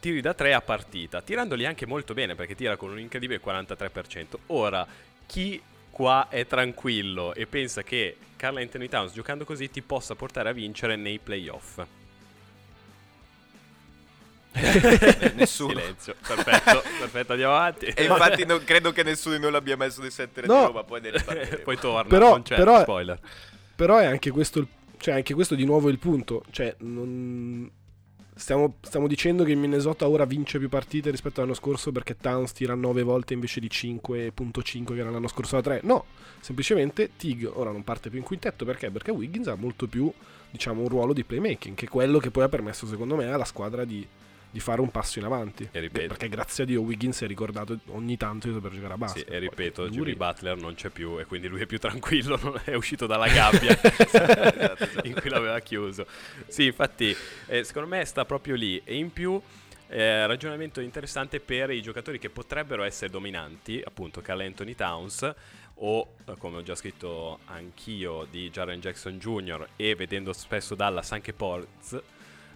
tiri 0.00 0.20
da 0.20 0.34
3 0.34 0.54
a 0.54 0.60
partita, 0.60 1.20
tirandoli 1.22 1.66
anche 1.66 1.86
molto 1.86 2.14
bene 2.14 2.34
perché 2.34 2.54
tira 2.54 2.76
con 2.76 2.90
un 2.90 2.98
incredibile 2.98 3.40
43%. 3.44 4.26
Ora, 4.46 4.86
chi 5.26 5.60
qua 5.90 6.28
è 6.30 6.46
tranquillo 6.46 7.34
e 7.34 7.46
pensa 7.46 7.82
che 7.82 8.16
Carl 8.36 8.56
Anthony 8.56 8.88
Towns 8.88 9.12
giocando 9.12 9.44
così 9.44 9.70
ti 9.70 9.82
possa 9.82 10.14
portare 10.14 10.48
a 10.48 10.52
vincere 10.52 10.96
nei 10.96 11.18
playoff? 11.18 11.80
Nessuno. 15.34 15.70
Silenzio, 15.78 16.16
perfetto, 16.26 16.82
perfetto, 16.98 17.32
andiamo 17.32 17.54
avanti. 17.54 17.86
E 17.86 18.04
infatti 18.04 18.44
non 18.44 18.62
credo 18.64 18.90
che 18.90 19.02
nessuno 19.04 19.36
di 19.36 19.40
noi 19.42 19.52
l'abbia 19.52 19.76
messo 19.76 20.00
dei 20.00 20.10
7 20.10 20.40
No. 20.46 20.58
di 20.58 20.64
Roma, 20.66 20.82
poi 20.84 21.00
ne. 21.00 21.12
Poi 21.62 21.78
torna, 21.78 22.08
Però- 22.08 22.30
non 22.30 22.42
c'è 22.42 22.56
però- 22.56 22.80
spoiler. 22.80 23.18
Però 23.76 23.98
è 23.98 24.06
anche 24.06 24.30
questo, 24.30 24.58
il- 24.58 24.66
cioè, 24.98 25.14
anche 25.14 25.34
questo 25.34 25.54
di 25.54 25.64
nuovo 25.64 25.88
il 25.88 25.98
punto. 25.98 26.42
Cioè, 26.50 26.74
non... 26.80 27.70
Stiamo, 28.40 28.76
stiamo 28.80 29.06
dicendo 29.06 29.44
che 29.44 29.50
il 29.50 29.58
Minnesota 29.58 30.08
ora 30.08 30.24
vince 30.24 30.58
più 30.58 30.70
partite 30.70 31.10
rispetto 31.10 31.40
all'anno 31.40 31.54
scorso 31.54 31.92
perché 31.92 32.16
Towns 32.16 32.52
tira 32.52 32.74
9 32.74 33.02
volte 33.02 33.34
invece 33.34 33.60
di 33.60 33.68
5.5 33.70 34.94
che 34.94 34.98
era 34.98 35.10
l'anno 35.10 35.28
scorso 35.28 35.56
da 35.56 35.62
3. 35.62 35.80
No, 35.84 36.06
semplicemente 36.40 37.10
Tig 37.18 37.48
ora 37.52 37.70
non 37.70 37.84
parte 37.84 38.08
più 38.08 38.18
in 38.18 38.24
quintetto 38.24 38.64
perché? 38.64 38.90
Perché 38.90 39.10
Wiggins 39.10 39.48
ha 39.48 39.56
molto 39.56 39.86
più, 39.86 40.10
diciamo, 40.50 40.80
un 40.80 40.88
ruolo 40.88 41.12
di 41.12 41.22
playmaking, 41.22 41.76
che 41.76 41.84
è 41.84 41.88
quello 41.88 42.18
che 42.18 42.30
poi 42.30 42.44
ha 42.44 42.48
permesso, 42.48 42.86
secondo 42.86 43.14
me, 43.14 43.30
alla 43.30 43.44
squadra 43.44 43.84
di, 43.84 44.06
di 44.50 44.58
fare 44.60 44.80
un 44.80 44.90
passo 44.90 45.18
in 45.18 45.24
avanti. 45.24 45.68
E 45.70 45.80
ripeto. 45.80 46.08
Perché 46.08 46.28
grazie 46.28 46.64
a 46.64 46.66
Dio 46.66 46.80
Wiggins 46.80 47.20
è 47.22 47.26
ricordato 47.26 47.78
ogni 47.88 48.16
tanto 48.16 48.48
di 48.48 48.54
saper 48.54 48.72
giocare 48.72 48.92
a 48.92 48.96
Sì, 48.96 49.00
basket. 49.02 49.30
e 49.30 49.38
ripeto, 49.38 49.82
Poi, 49.82 49.90
Jimmy. 49.90 50.14
Butler 50.16 50.56
non 50.56 50.74
c'è 50.74 50.88
più 50.90 51.18
e 51.20 51.24
quindi 51.24 51.46
lui 51.48 51.60
è 51.60 51.66
più 51.66 51.78
tranquillo, 51.78 52.60
è 52.64 52.74
uscito 52.74 53.06
dalla 53.06 53.28
gabbia 53.32 53.78
Esatto, 53.80 54.58
esatto. 54.58 55.06
in 55.06 55.14
cui 55.14 55.30
l'aveva 55.30 55.58
chiuso. 55.60 56.06
Sì, 56.48 56.66
infatti, 56.66 57.14
eh, 57.46 57.62
secondo 57.64 57.88
me 57.88 58.04
sta 58.04 58.24
proprio 58.24 58.54
lì. 58.56 58.80
E 58.84 58.96
in 58.96 59.12
più, 59.12 59.40
eh, 59.88 60.26
ragionamento 60.26 60.80
interessante 60.80 61.40
per 61.40 61.70
i 61.70 61.80
giocatori 61.82 62.18
che 62.18 62.30
potrebbero 62.30 62.82
essere 62.82 63.10
dominanti, 63.10 63.80
appunto 63.84 64.20
Carl 64.20 64.40
Anthony 64.40 64.74
Towns 64.74 65.34
o, 65.82 66.14
eh, 66.26 66.34
come 66.36 66.58
ho 66.58 66.62
già 66.62 66.74
scritto 66.74 67.38
anch'io, 67.46 68.26
di 68.30 68.50
Jaren 68.50 68.80
Jackson 68.80 69.18
Jr. 69.18 69.66
e 69.76 69.94
vedendo 69.94 70.32
spesso 70.32 70.74
Dallas 70.74 71.12
anche 71.12 71.32
Ports. 71.32 72.00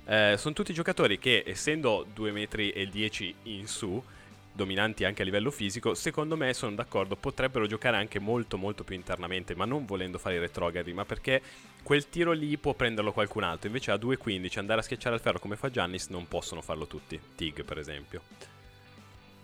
Eh, 0.06 0.34
sono 0.38 0.54
tutti 0.54 0.72
giocatori 0.74 1.18
che, 1.18 1.42
essendo 1.46 2.06
2 2.12 2.30
metri 2.30 2.70
e 2.70 2.86
10 2.88 3.34
in 3.44 3.66
su, 3.66 4.02
dominanti 4.52 5.04
anche 5.04 5.22
a 5.22 5.24
livello 5.24 5.50
fisico, 5.50 5.94
secondo 5.94 6.36
me 6.36 6.52
sono 6.54 6.74
d'accordo, 6.74 7.16
potrebbero 7.16 7.66
giocare 7.66 7.96
anche 7.96 8.18
molto 8.18 8.56
molto 8.56 8.84
più 8.84 8.94
internamente, 8.94 9.54
ma 9.54 9.64
non 9.64 9.84
volendo 9.86 10.18
fare 10.18 10.36
i 10.36 10.38
retrogradi, 10.38 10.92
ma 10.92 11.04
perché 11.04 11.42
quel 11.82 12.08
tiro 12.08 12.32
lì 12.32 12.56
può 12.58 12.74
prenderlo 12.74 13.12
qualcun 13.12 13.42
altro, 13.44 13.66
invece 13.68 13.90
a 13.90 13.96
2.15 13.96 14.58
andare 14.58 14.80
a 14.80 14.82
schiacciare 14.82 15.16
il 15.16 15.20
ferro 15.20 15.38
come 15.38 15.56
fa 15.56 15.70
Giannis 15.70 16.08
non 16.08 16.28
possono 16.28 16.60
farlo 16.62 16.86
tutti, 16.86 17.18
Tig 17.34 17.64
per 17.64 17.78
esempio. 17.78 18.22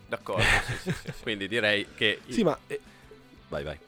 D'accordo, 0.09 0.43
sì, 0.67 0.73
sì, 0.79 0.93
sì, 0.93 1.12
sì. 1.12 1.23
Quindi 1.23 1.49
direi 1.49 1.87
che... 1.95 2.21
Sì, 2.29 2.43
ma 2.43 2.59
eh, 2.67 2.81
Vai, 3.49 3.64
vai. 3.64 3.79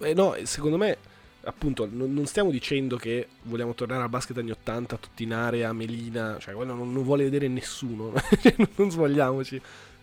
eh, 0.00 0.14
no, 0.14 0.36
secondo 0.44 0.76
me, 0.76 0.98
appunto, 1.44 1.88
non, 1.90 2.12
non 2.12 2.26
stiamo 2.26 2.50
dicendo 2.50 2.96
che 2.96 3.28
vogliamo 3.42 3.74
tornare 3.74 4.02
al 4.02 4.08
basket 4.08 4.38
anni 4.38 4.50
80, 4.50 4.96
tutti 4.96 5.22
in 5.22 5.32
area, 5.32 5.72
Melina, 5.72 6.36
cioè 6.38 6.54
quello 6.54 6.74
non, 6.74 6.92
non 6.92 7.02
vuole 7.02 7.24
vedere 7.24 7.48
nessuno, 7.48 8.12
Cioè, 8.40 8.54
non- 8.76 8.90
svogliamoci. 8.90 9.60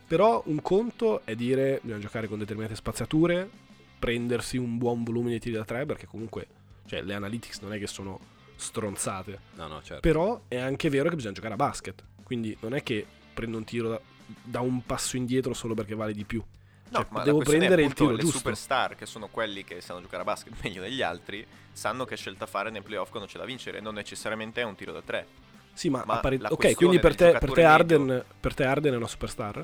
Però 0.07 0.41
un 0.45 0.61
conto 0.61 1.21
è 1.25 1.35
dire 1.35 1.79
bisogna 1.81 1.99
giocare 1.99 2.27
con 2.27 2.39
determinate 2.39 2.75
spaziature, 2.75 3.49
prendersi 3.99 4.57
un 4.57 4.77
buon 4.77 5.03
volume 5.03 5.31
di 5.31 5.39
tiri 5.39 5.55
da 5.55 5.65
tre, 5.65 5.85
perché 5.85 6.05
comunque 6.05 6.47
cioè, 6.85 7.01
le 7.01 7.13
analytics 7.13 7.59
non 7.59 7.73
è 7.73 7.79
che 7.79 7.87
sono 7.87 8.19
stronzate. 8.55 9.39
No, 9.55 9.67
no, 9.67 9.81
certo. 9.83 10.01
Però 10.01 10.41
è 10.47 10.57
anche 10.57 10.89
vero 10.89 11.09
che 11.09 11.15
bisogna 11.15 11.33
giocare 11.33 11.53
a 11.53 11.57
basket. 11.57 12.03
Quindi 12.23 12.55
non 12.61 12.73
è 12.73 12.83
che 12.83 13.05
prendo 13.33 13.57
un 13.57 13.63
tiro 13.65 13.89
da, 13.89 14.01
da 14.43 14.59
un 14.61 14.83
passo 14.85 15.17
indietro 15.17 15.53
solo 15.53 15.73
perché 15.73 15.93
vale 15.93 16.13
di 16.13 16.23
più. 16.23 16.43
No, 16.89 16.99
Cioè, 16.99 17.05
ma 17.09 17.23
devo 17.23 17.39
prendere 17.39 17.83
il 17.83 17.93
tiro 17.93 18.11
le 18.11 18.19
giusto. 18.21 18.37
superstar, 18.37 18.95
che 18.95 19.05
sono 19.05 19.27
quelli 19.27 19.63
che 19.63 19.81
sanno 19.81 20.01
giocare 20.01 20.21
a 20.21 20.25
basket 20.25 20.53
meglio 20.63 20.81
degli 20.81 21.01
altri, 21.01 21.45
sanno 21.73 22.05
che 22.05 22.15
scelta 22.15 22.45
fare 22.45 22.69
nei 22.69 22.81
playoff 22.81 23.09
quando 23.09 23.27
c'è 23.29 23.37
da 23.37 23.45
vincere, 23.45 23.79
non 23.81 23.93
necessariamente 23.95 24.61
è 24.61 24.63
un 24.63 24.75
tiro 24.75 24.91
da 24.93 25.01
tre. 25.01 25.25
Sì, 25.73 25.89
ma, 25.89 26.03
Ma 26.05 26.15
a 26.15 26.19
pari- 26.19 26.37
la 26.39 26.49
ok, 26.51 26.73
quindi 26.75 26.99
per 26.99 27.15
te, 27.15 27.37
per, 27.37 27.51
te 27.51 27.63
Arden, 27.63 28.23
per 28.39 28.53
te 28.55 28.63
Arden 28.63 28.93
è 28.93 28.97
una 28.97 29.07
superstar? 29.07 29.63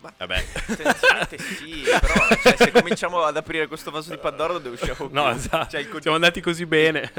Vabbè. 0.00 0.44
Tendenzialmente 0.76 1.38
sì, 1.38 1.82
però 2.00 2.14
cioè, 2.42 2.54
se 2.56 2.70
cominciamo 2.72 3.22
ad 3.22 3.36
aprire 3.36 3.66
questo 3.66 3.90
vaso 3.90 4.10
di 4.10 4.18
Pandora 4.18 4.54
dove 4.58 4.70
usciamo 4.80 5.08
No, 5.12 5.28
esatto. 5.30 5.70
Cioè, 5.70 5.88
con- 5.88 6.00
Siamo 6.00 6.16
andati 6.16 6.40
così 6.40 6.66
bene. 6.66 7.12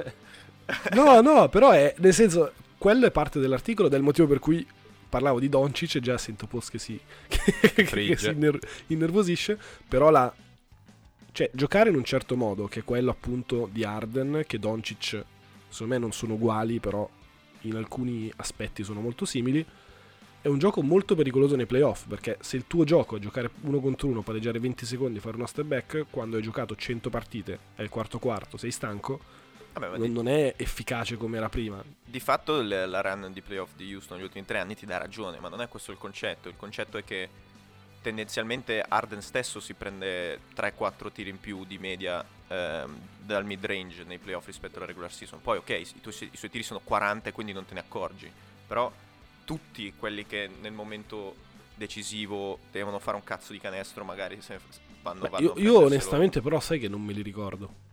No, 0.93 1.19
no, 1.21 1.49
però 1.49 1.71
è 1.71 1.93
nel 1.97 2.13
senso, 2.13 2.53
quello 2.77 3.05
è 3.05 3.11
parte 3.11 3.39
dell'articolo, 3.39 3.87
del 3.89 4.01
motivo 4.01 4.27
per 4.27 4.39
cui 4.39 4.65
parlavo 5.09 5.39
di 5.39 5.49
Doncic 5.49 5.95
e 5.95 5.99
già 5.99 6.17
sento 6.17 6.47
post 6.47 6.71
che 6.71 6.77
si, 6.77 6.99
che, 7.27 7.83
che 7.83 8.17
si 8.17 8.29
inner- 8.29 8.59
innervosisce, 8.87 9.57
però 9.87 10.09
la 10.09 10.33
cioè 11.31 11.49
giocare 11.53 11.89
in 11.89 11.95
un 11.95 12.03
certo 12.03 12.35
modo, 12.35 12.67
che 12.67 12.81
è 12.81 12.83
quello 12.83 13.11
appunto 13.11 13.69
di 13.71 13.83
Arden, 13.83 14.43
che 14.47 14.59
Doncic 14.59 15.23
secondo 15.69 15.93
me 15.93 15.99
non 15.99 16.11
sono 16.11 16.33
uguali, 16.33 16.79
però 16.79 17.07
in 17.61 17.75
alcuni 17.75 18.31
aspetti 18.37 18.83
sono 18.83 19.01
molto 19.01 19.25
simili. 19.25 19.65
È 20.41 20.47
un 20.47 20.57
gioco 20.57 20.81
molto 20.81 21.15
pericoloso 21.15 21.55
nei 21.55 21.65
playoff 21.65 22.07
perché 22.07 22.37
se 22.39 22.55
il 22.55 22.65
tuo 22.65 22.85
gioco 22.85 23.17
è 23.17 23.19
giocare 23.19 23.49
uno 23.61 23.79
contro 23.79 24.07
uno, 24.07 24.21
pareggiare 24.21 24.59
20 24.59 24.85
secondi, 24.85 25.19
fare 25.19 25.35
uno 25.35 25.45
step 25.45 25.65
back, 25.65 26.05
quando 26.09 26.37
hai 26.37 26.41
giocato 26.41 26.75
100 26.75 27.09
partite, 27.09 27.59
è 27.75 27.81
il 27.81 27.89
quarto 27.89 28.19
quarto, 28.19 28.57
sei 28.57 28.71
stanco, 28.71 29.19
Vabbè, 29.87 29.97
non, 29.97 30.07
di, 30.07 30.13
non 30.13 30.27
è 30.27 30.53
efficace 30.57 31.15
come 31.17 31.37
era 31.37 31.49
prima. 31.49 31.83
di 32.03 32.19
fatto 32.19 32.59
il- 32.59 32.85
la 32.87 33.01
run 33.01 33.31
di 33.31 33.41
playoff 33.41 33.71
di 33.75 33.93
Houston 33.93 34.17
negli 34.17 34.25
ultimi 34.25 34.45
tre 34.45 34.59
anni 34.59 34.75
ti 34.75 34.85
dà 34.85 34.97
ragione, 34.97 35.39
ma 35.39 35.49
non 35.49 35.61
è 35.61 35.67
questo 35.67 35.91
il 35.91 35.97
concetto. 35.97 36.49
Il 36.49 36.55
concetto 36.57 36.97
è 36.97 37.03
che 37.03 37.29
tendenzialmente 38.01 38.83
Arden 38.87 39.21
stesso 39.21 39.59
si 39.59 39.73
prende 39.73 40.39
3-4 40.55 41.11
tiri 41.11 41.29
in 41.29 41.39
più 41.39 41.65
di 41.65 41.77
media 41.77 42.23
ehm, 42.47 42.97
dal 43.19 43.45
mid 43.45 43.63
range 43.65 44.03
nei 44.05 44.17
playoff 44.17 44.45
rispetto 44.45 44.77
alla 44.77 44.85
regular 44.85 45.11
season. 45.11 45.41
Poi 45.41 45.57
ok, 45.57 45.69
i, 45.69 46.01
tuoi- 46.01 46.29
i 46.31 46.37
suoi 46.37 46.49
tiri 46.49 46.63
sono 46.63 46.79
40 46.83 47.29
e 47.29 47.31
quindi 47.31 47.51
non 47.53 47.65
te 47.65 47.73
ne 47.73 47.81
accorgi, 47.81 48.31
però 48.67 48.91
tutti 49.43 49.93
quelli 49.97 50.25
che 50.25 50.49
nel 50.61 50.71
momento 50.71 51.35
decisivo 51.75 52.59
devono 52.71 52.99
fare 52.99 53.17
un 53.17 53.23
cazzo 53.23 53.51
di 53.51 53.59
canestro 53.59 54.03
magari 54.03 54.41
se 54.41 54.59
vanno, 55.01 55.21
Beh, 55.21 55.29
vanno 55.29 55.53
io, 55.55 55.61
io 55.61 55.79
onestamente 55.79 56.41
però 56.41 56.59
sai 56.59 56.79
che 56.79 56.87
non 56.87 57.01
me 57.01 57.13
li 57.13 57.21
ricordo. 57.21 57.87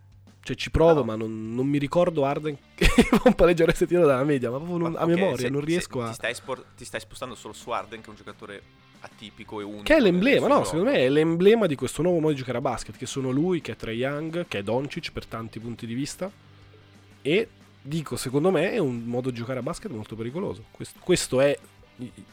Cioè 0.47 0.55
ci 0.55 0.71
provo, 0.71 1.01
no. 1.01 1.05
ma 1.07 1.17
non, 1.17 1.57
non 1.57 1.67
mi 1.67 1.77
ricordo 1.77 2.25
Arden 2.25 2.57
che 2.77 2.87
fa 2.87 3.23
un 3.25 3.35
pareggio 3.35 3.65
se 3.75 3.85
tiro 3.85 4.07
dalla 4.07 4.23
media, 4.23 4.49
ma 4.49 4.59
proprio 4.59 4.79
non- 4.79 4.93
Ma 4.93 5.01
a 5.01 5.07
memoria, 5.07 5.37
se- 5.39 5.49
non 5.49 5.61
riesco 5.61 6.03
a... 6.03 6.11
Ti 6.11 6.15
stai, 6.15 6.35
spor- 6.35 6.65
ti 6.77 6.85
stai 6.85 7.01
spostando 7.01 7.35
solo 7.35 7.53
su 7.53 7.69
Arden, 7.71 8.01
che 8.01 8.07
è 8.07 8.11
un 8.11 8.15
giocatore 8.15 8.63
atipico 9.01 9.61
e 9.61 9.65
unico. 9.65 9.83
Che 9.83 9.97
è 9.97 9.99
l'emblema, 9.99 10.47
no? 10.47 10.59
gioco. 10.59 10.67
Secondo 10.67 10.91
me 10.93 10.99
è 10.99 11.09
l'emblema 11.09 11.67
di 11.67 11.75
questo 11.75 12.03
nuovo 12.03 12.21
modo 12.21 12.31
di 12.31 12.39
giocare 12.39 12.59
a 12.59 12.61
basket, 12.61 12.97
che 12.97 13.07
sono 13.07 13.31
lui, 13.31 13.61
che 13.61 13.73
è 13.73 13.77
Trae 13.77 13.95
Young, 13.95 14.47
che 14.47 14.59
è 14.59 14.63
Doncic 14.63 15.11
per 15.11 15.27
tanti 15.27 15.59
punti 15.59 15.85
di 15.85 15.95
vista. 15.95 16.31
E 17.23 17.49
dico, 17.83 18.15
secondo 18.15 18.53
me 18.53 18.71
è 18.71 18.79
un 18.79 19.03
modo 19.03 19.31
di 19.31 19.37
giocare 19.37 19.59
a 19.59 19.63
basket 19.63 19.91
molto 19.91 20.15
pericoloso. 20.15 20.67
Questo, 20.71 21.01
questo 21.03 21.41
è, 21.41 21.59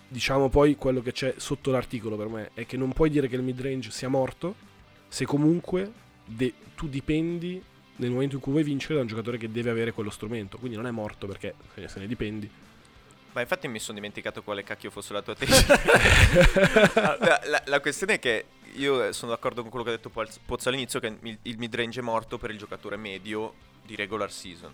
diciamo 0.08 0.50
poi, 0.50 0.76
quello 0.76 1.02
che 1.02 1.14
c'è 1.14 1.34
sotto 1.38 1.72
l'articolo 1.72 2.16
per 2.16 2.28
me, 2.28 2.52
è 2.54 2.68
che 2.68 2.78
non 2.78 2.94
puoi 2.94 3.10
dire 3.10 3.28
che 3.28 3.38
il 3.38 3.42
mid-range 3.42 3.90
sia 3.90 4.08
morto 4.08 4.54
se 5.08 5.26
comunque 5.26 5.92
de- 6.26 6.54
tu 6.76 6.88
dipendi 6.88 7.72
nel 7.98 8.10
momento 8.12 8.36
in 8.36 8.42
cui 8.42 8.52
vuoi 8.52 8.64
vincere 8.64 8.96
da 8.96 9.02
un 9.02 9.08
giocatore 9.08 9.38
che 9.38 9.52
deve 9.52 9.70
avere 9.70 9.92
quello 9.92 10.10
strumento. 10.10 10.58
Quindi 10.58 10.76
non 10.78 10.88
è 10.88 10.92
morto 10.92 11.28
perché 11.28 11.54
se 11.76 11.88
se 11.88 12.00
ne 12.00 12.08
dipendi. 12.08 12.50
Ma 13.34 13.42
infatti 13.42 13.68
mi 13.68 13.80
sono 13.80 13.96
dimenticato 13.96 14.44
quale 14.44 14.64
cacchio 14.64 14.92
fosse 14.92 15.12
la 15.14 15.22
tua 15.24 15.34
tesi. 15.36 15.66
la, 15.68 17.42
la- 17.46 17.64
la 17.66 17.80
questione 17.80 18.14
è 18.16 18.20
che 18.20 18.46
io 18.76 19.12
sono 19.12 19.32
d'accordo 19.32 19.62
con 19.62 19.70
quello 19.70 19.86
che 19.86 19.92
ha 19.92 19.96
detto 19.96 20.10
Poz- 20.10 20.40
Pozzo 20.46 20.70
all'inizio, 20.70 21.00
che 21.00 21.08
il 21.22 21.38
il 21.44 21.58
mid-range 21.58 22.00
è 22.00 22.04
morto 22.04 22.38
per 22.38 22.52
il 22.52 22.58
giocatore 22.58 22.96
medio 22.98 23.54
di 23.84 23.96
regular 23.96 24.32
season. 24.32 24.72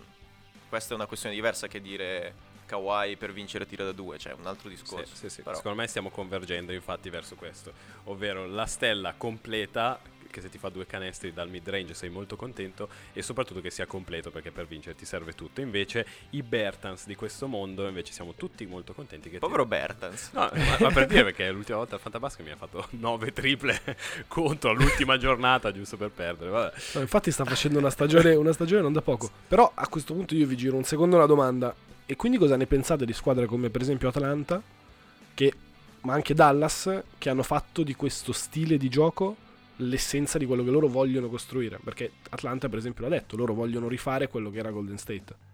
Questa 0.68 0.92
è 0.92 0.96
una 0.96 1.06
questione 1.06 1.34
diversa 1.34 1.66
che 1.68 1.80
dire 1.80 2.34
Kawhi 2.66 3.16
per 3.16 3.32
vincere 3.32 3.66
tira 3.66 3.84
da 3.84 3.92
due, 3.92 4.18
cioè 4.18 4.32
un 4.34 4.46
altro 4.46 4.68
Sì, 4.68 4.74
discorso. 4.76 5.14
sì, 5.16 5.28
sì. 5.28 5.42
Però- 5.42 5.56
Secondo 5.56 5.78
me 5.80 5.86
stiamo 5.86 6.10
convergendo 6.10 6.72
infatti 6.72 7.10
verso 7.10 7.34
questo, 7.36 7.72
ovvero 8.04 8.46
la 8.46 8.66
stella 8.66 9.14
completa 9.16 9.98
che 10.30 10.40
se 10.40 10.48
ti 10.48 10.58
fa 10.58 10.68
due 10.68 10.86
canestri 10.86 11.32
dal 11.32 11.48
mid 11.50 11.68
range 11.68 11.94
sei 11.94 12.08
molto 12.08 12.36
contento 12.36 12.88
e 13.12 13.22
soprattutto 13.22 13.60
che 13.60 13.70
sia 13.70 13.86
completo 13.86 14.30
perché 14.30 14.50
per 14.50 14.66
vincere 14.66 14.94
ti 14.96 15.04
serve 15.04 15.32
tutto. 15.32 15.60
Invece 15.60 16.06
i 16.30 16.42
Bertans 16.42 17.06
di 17.06 17.14
questo 17.14 17.46
mondo 17.46 17.86
invece 17.88 18.12
siamo 18.12 18.34
tutti 18.34 18.64
molto 18.66 18.92
contenti 18.92 19.28
che 19.28 19.34
ti- 19.34 19.40
Povero 19.40 19.66
Bertans. 19.66 20.30
No, 20.32 20.48
ma, 20.52 20.76
ma 20.80 20.90
per 20.90 21.06
dire 21.06 21.24
perché 21.24 21.50
l'ultima 21.50 21.78
volta 21.78 21.96
al 21.96 22.00
Fantabasket 22.00 22.44
mi 22.46 22.52
ha 22.52 22.56
fatto 22.56 22.86
9 22.98 23.32
triple 23.32 23.80
contro 24.28 24.72
l'ultima 24.72 25.18
giornata 25.18 25.72
giusto 25.72 25.96
per 25.96 26.10
perdere. 26.10 26.50
Vabbè. 26.50 26.76
No, 26.94 27.00
infatti 27.00 27.30
sta 27.30 27.44
facendo 27.44 27.78
una 27.78 27.90
stagione, 27.90 28.34
una 28.34 28.52
stagione 28.52 28.82
non 28.82 28.92
da 28.92 29.02
poco. 29.02 29.30
Però 29.48 29.70
a 29.74 29.88
questo 29.88 30.14
punto 30.14 30.34
io 30.34 30.46
vi 30.46 30.56
giro 30.56 30.76
un 30.76 30.84
secondo 30.84 31.16
la 31.18 31.26
domanda. 31.26 31.74
E 32.06 32.16
quindi 32.16 32.38
cosa 32.38 32.56
ne 32.56 32.66
pensate 32.66 33.04
di 33.04 33.12
squadre 33.12 33.46
come 33.46 33.70
per 33.70 33.80
esempio 33.82 34.08
Atlanta, 34.08 34.60
che, 35.34 35.52
ma 36.00 36.14
anche 36.14 36.34
Dallas, 36.34 37.02
che 37.18 37.28
hanno 37.30 37.42
fatto 37.44 37.82
di 37.84 37.94
questo 37.94 38.32
stile 38.32 38.76
di 38.78 38.88
gioco 38.88 39.36
l'essenza 39.80 40.38
di 40.38 40.46
quello 40.46 40.64
che 40.64 40.70
loro 40.70 40.88
vogliono 40.88 41.28
costruire? 41.28 41.78
Perché 41.82 42.12
Atlanta 42.30 42.68
per 42.68 42.78
esempio 42.78 43.04
l'ha 43.04 43.16
detto, 43.16 43.36
loro 43.36 43.54
vogliono 43.54 43.88
rifare 43.88 44.28
quello 44.28 44.50
che 44.50 44.58
era 44.58 44.70
Golden 44.70 44.98
State. 44.98 45.48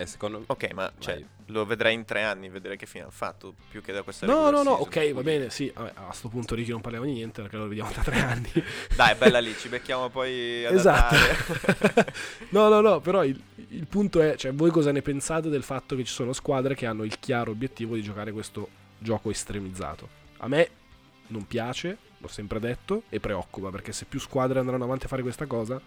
E 0.00 0.06
secondo 0.06 0.42
Ok, 0.46 0.72
ma 0.72 0.90
cioè, 0.98 1.22
lo 1.48 1.66
vedrai 1.66 1.92
in 1.92 2.06
tre 2.06 2.22
anni, 2.22 2.48
vedrai 2.48 2.78
che 2.78 2.86
fine 2.86 3.04
ha 3.04 3.10
fatto, 3.10 3.52
più 3.68 3.82
che 3.82 3.92
da 3.92 4.00
questa 4.00 4.24
No, 4.24 4.48
no, 4.48 4.62
no, 4.62 4.70
ok, 4.70 5.12
va 5.12 5.20
bene, 5.20 5.50
sì. 5.50 5.70
Vabbè, 5.74 5.92
a 5.94 6.10
sto 6.12 6.28
punto 6.28 6.54
Ricky 6.54 6.70
non 6.70 6.80
parliamo 6.80 7.04
di 7.04 7.12
niente 7.12 7.42
perché 7.42 7.58
lo 7.58 7.68
vediamo 7.68 7.90
da 7.94 8.00
tre 8.00 8.16
anni. 8.24 8.50
Dai, 8.96 9.14
bella 9.16 9.40
lì, 9.40 9.54
ci 9.58 9.68
becchiamo 9.68 10.08
poi 10.08 10.64
ad 10.64 10.74
Esatto. 10.74 11.16
No, 12.48 12.68
no, 12.68 12.80
no, 12.80 13.00
però 13.00 13.22
il, 13.24 13.38
il 13.68 13.86
punto 13.86 14.22
è, 14.22 14.36
cioè, 14.36 14.54
voi 14.54 14.70
cosa 14.70 14.90
ne 14.90 15.02
pensate 15.02 15.50
del 15.50 15.62
fatto 15.62 15.94
che 15.96 16.04
ci 16.04 16.12
sono 16.14 16.32
squadre 16.32 16.74
che 16.74 16.86
hanno 16.86 17.04
il 17.04 17.18
chiaro 17.18 17.50
obiettivo 17.50 17.94
di 17.94 18.02
giocare 18.02 18.32
questo 18.32 18.70
gioco 18.98 19.28
estremizzato? 19.28 20.08
A 20.38 20.48
me 20.48 20.70
non 21.26 21.46
piace, 21.46 21.98
l'ho 22.20 22.28
sempre 22.28 22.60
detto, 22.60 23.04
e 23.08 23.18
preoccupa, 23.18 23.70
perché 23.70 23.92
se 23.92 24.04
più 24.04 24.20
squadre 24.20 24.58
andranno 24.58 24.84
avanti 24.84 25.06
a 25.06 25.08
fare 25.08 25.22
questa 25.22 25.46
cosa, 25.46 25.80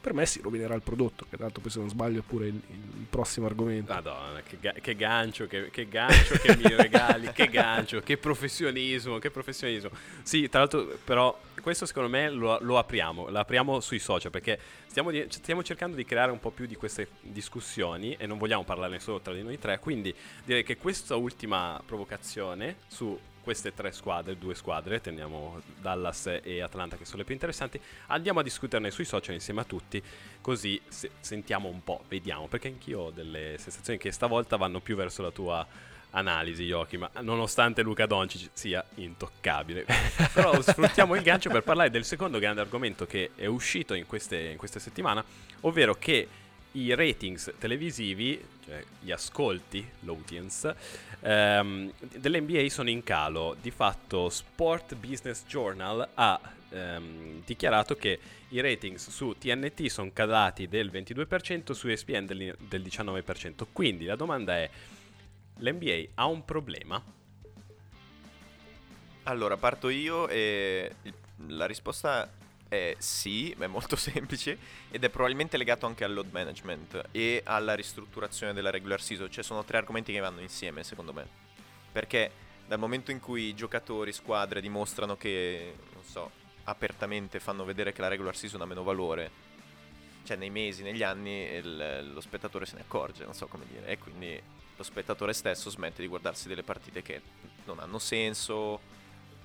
per 0.00 0.14
me 0.14 0.26
si 0.26 0.40
rovinerà 0.40 0.74
il 0.74 0.82
prodotto, 0.82 1.26
che 1.28 1.36
tanto 1.36 1.60
poi 1.60 1.70
se 1.70 1.80
non 1.80 1.88
sbaglio 1.88 2.20
è 2.20 2.22
pure 2.22 2.46
il, 2.46 2.54
il 2.54 3.06
prossimo 3.10 3.46
argomento. 3.46 3.92
Madonna, 3.92 4.40
che, 4.42 4.58
ga- 4.60 4.72
che 4.72 4.94
gancio, 4.94 5.46
che, 5.46 5.70
che 5.70 5.88
gancio 5.88 6.34
che 6.38 6.56
mi 6.56 6.68
regali, 6.74 7.32
che 7.32 7.48
gancio, 7.48 8.00
che 8.00 8.16
professionismo, 8.16 9.18
che 9.18 9.30
professionismo. 9.30 9.90
Sì, 10.22 10.48
tra 10.48 10.60
l'altro, 10.60 10.98
però, 11.02 11.36
questo 11.60 11.84
secondo 11.84 12.08
me 12.08 12.30
lo, 12.30 12.58
lo 12.60 12.78
apriamo, 12.78 13.28
lo 13.28 13.38
apriamo 13.38 13.80
sui 13.80 13.98
social 13.98 14.30
perché 14.30 14.58
stiamo, 14.86 15.10
di- 15.10 15.26
stiamo 15.28 15.64
cercando 15.64 15.96
di 15.96 16.04
creare 16.04 16.30
un 16.30 16.38
po' 16.38 16.50
più 16.50 16.66
di 16.66 16.76
queste 16.76 17.08
discussioni 17.20 18.14
e 18.18 18.26
non 18.26 18.38
vogliamo 18.38 18.62
parlarne 18.62 19.00
solo 19.00 19.20
tra 19.20 19.34
di 19.34 19.42
noi 19.42 19.58
tre, 19.58 19.80
quindi 19.80 20.14
direi 20.44 20.62
che 20.62 20.76
questa 20.76 21.16
ultima 21.16 21.80
provocazione 21.84 22.76
su 22.86 23.18
queste 23.42 23.74
tre 23.74 23.92
squadre, 23.92 24.38
due 24.38 24.54
squadre, 24.54 25.00
teniamo 25.00 25.60
Dallas 25.80 26.40
e 26.42 26.60
Atlanta 26.60 26.96
che 26.96 27.04
sono 27.04 27.18
le 27.18 27.24
più 27.24 27.34
interessanti, 27.34 27.80
andiamo 28.06 28.40
a 28.40 28.42
discuterne 28.42 28.90
sui 28.90 29.04
social 29.04 29.34
insieme 29.34 29.60
a 29.60 29.64
tutti, 29.64 30.02
così 30.40 30.80
se- 30.88 31.10
sentiamo 31.20 31.68
un 31.68 31.82
po', 31.82 32.04
vediamo, 32.08 32.46
perché 32.46 32.68
anch'io 32.68 33.00
ho 33.00 33.10
delle 33.10 33.56
sensazioni 33.58 33.98
che 33.98 34.12
stavolta 34.12 34.56
vanno 34.56 34.80
più 34.80 34.96
verso 34.96 35.22
la 35.22 35.30
tua 35.30 35.66
analisi, 36.10 36.64
Yoki, 36.64 36.96
ma 36.96 37.10
nonostante 37.20 37.82
Luca 37.82 38.06
Doncic 38.06 38.50
sia 38.52 38.84
intoccabile. 38.94 39.84
Però 40.32 40.60
sfruttiamo 40.60 41.14
il 41.14 41.22
gancio 41.22 41.50
per 41.50 41.62
parlare 41.62 41.90
del 41.90 42.04
secondo 42.04 42.38
grande 42.38 42.60
argomento 42.60 43.06
che 43.06 43.30
è 43.34 43.46
uscito 43.46 43.94
in 43.94 44.06
queste, 44.06 44.38
in 44.38 44.56
queste 44.56 44.80
settimane, 44.80 45.22
ovvero 45.60 45.94
che 45.94 46.26
i 46.72 46.94
ratings 46.94 47.52
televisivi, 47.58 48.42
cioè 48.64 48.84
gli 49.00 49.10
ascolti, 49.10 49.86
l'audience, 50.00 50.74
ehm, 51.20 51.92
dell'NBA 51.98 52.68
sono 52.68 52.90
in 52.90 53.02
calo. 53.02 53.56
Di 53.60 53.70
fatto 53.70 54.28
Sport 54.28 54.94
Business 54.96 55.44
Journal 55.46 56.08
ha 56.14 56.40
ehm, 56.70 57.42
dichiarato 57.44 57.94
che 57.96 58.18
i 58.48 58.60
ratings 58.60 59.10
su 59.10 59.34
TNT 59.38 59.86
sono 59.86 60.10
calati 60.12 60.68
del 60.68 60.90
22%, 60.90 61.72
su 61.72 61.88
ESPN 61.88 62.26
del, 62.26 62.56
del 62.58 62.82
19%. 62.82 63.66
Quindi 63.72 64.04
la 64.04 64.16
domanda 64.16 64.56
è, 64.56 64.70
l'NBA 65.56 66.08
ha 66.14 66.26
un 66.26 66.44
problema? 66.44 67.02
Allora, 69.24 69.56
parto 69.58 69.88
io 69.90 70.26
e 70.28 70.90
la 71.48 71.66
risposta 71.66 72.30
è 72.68 72.94
sì, 72.98 73.50
è 73.58 73.66
molto 73.66 73.96
semplice 73.96 74.58
ed 74.90 75.02
è 75.02 75.08
probabilmente 75.08 75.56
legato 75.56 75.86
anche 75.86 76.04
al 76.04 76.12
load 76.12 76.30
management 76.30 77.08
e 77.10 77.42
alla 77.44 77.74
ristrutturazione 77.74 78.52
della 78.52 78.70
regular 78.70 79.00
season, 79.00 79.30
cioè 79.30 79.42
sono 79.42 79.64
tre 79.64 79.78
argomenti 79.78 80.12
che 80.12 80.20
vanno 80.20 80.40
insieme 80.40 80.84
secondo 80.84 81.12
me. 81.12 81.26
Perché 81.90 82.30
dal 82.66 82.78
momento 82.78 83.10
in 83.10 83.20
cui 83.20 83.54
giocatori, 83.54 84.12
squadre 84.12 84.60
dimostrano 84.60 85.16
che, 85.16 85.74
non 85.94 86.04
so, 86.04 86.30
apertamente 86.64 87.40
fanno 87.40 87.64
vedere 87.64 87.92
che 87.92 88.02
la 88.02 88.08
regular 88.08 88.36
season 88.36 88.60
ha 88.60 88.66
meno 88.66 88.82
valore, 88.82 89.30
cioè 90.24 90.36
nei 90.36 90.50
mesi, 90.50 90.82
negli 90.82 91.02
anni 91.02 91.44
il- 91.54 92.10
lo 92.12 92.20
spettatore 92.20 92.66
se 92.66 92.74
ne 92.74 92.82
accorge, 92.82 93.24
non 93.24 93.32
so 93.32 93.46
come 93.46 93.64
dire, 93.70 93.86
e 93.86 93.98
quindi 93.98 94.40
lo 94.76 94.82
spettatore 94.82 95.32
stesso 95.32 95.70
smette 95.70 96.02
di 96.02 96.08
guardarsi 96.08 96.46
delle 96.46 96.62
partite 96.62 97.00
che 97.00 97.22
non 97.64 97.78
hanno 97.80 97.98
senso, 97.98 98.80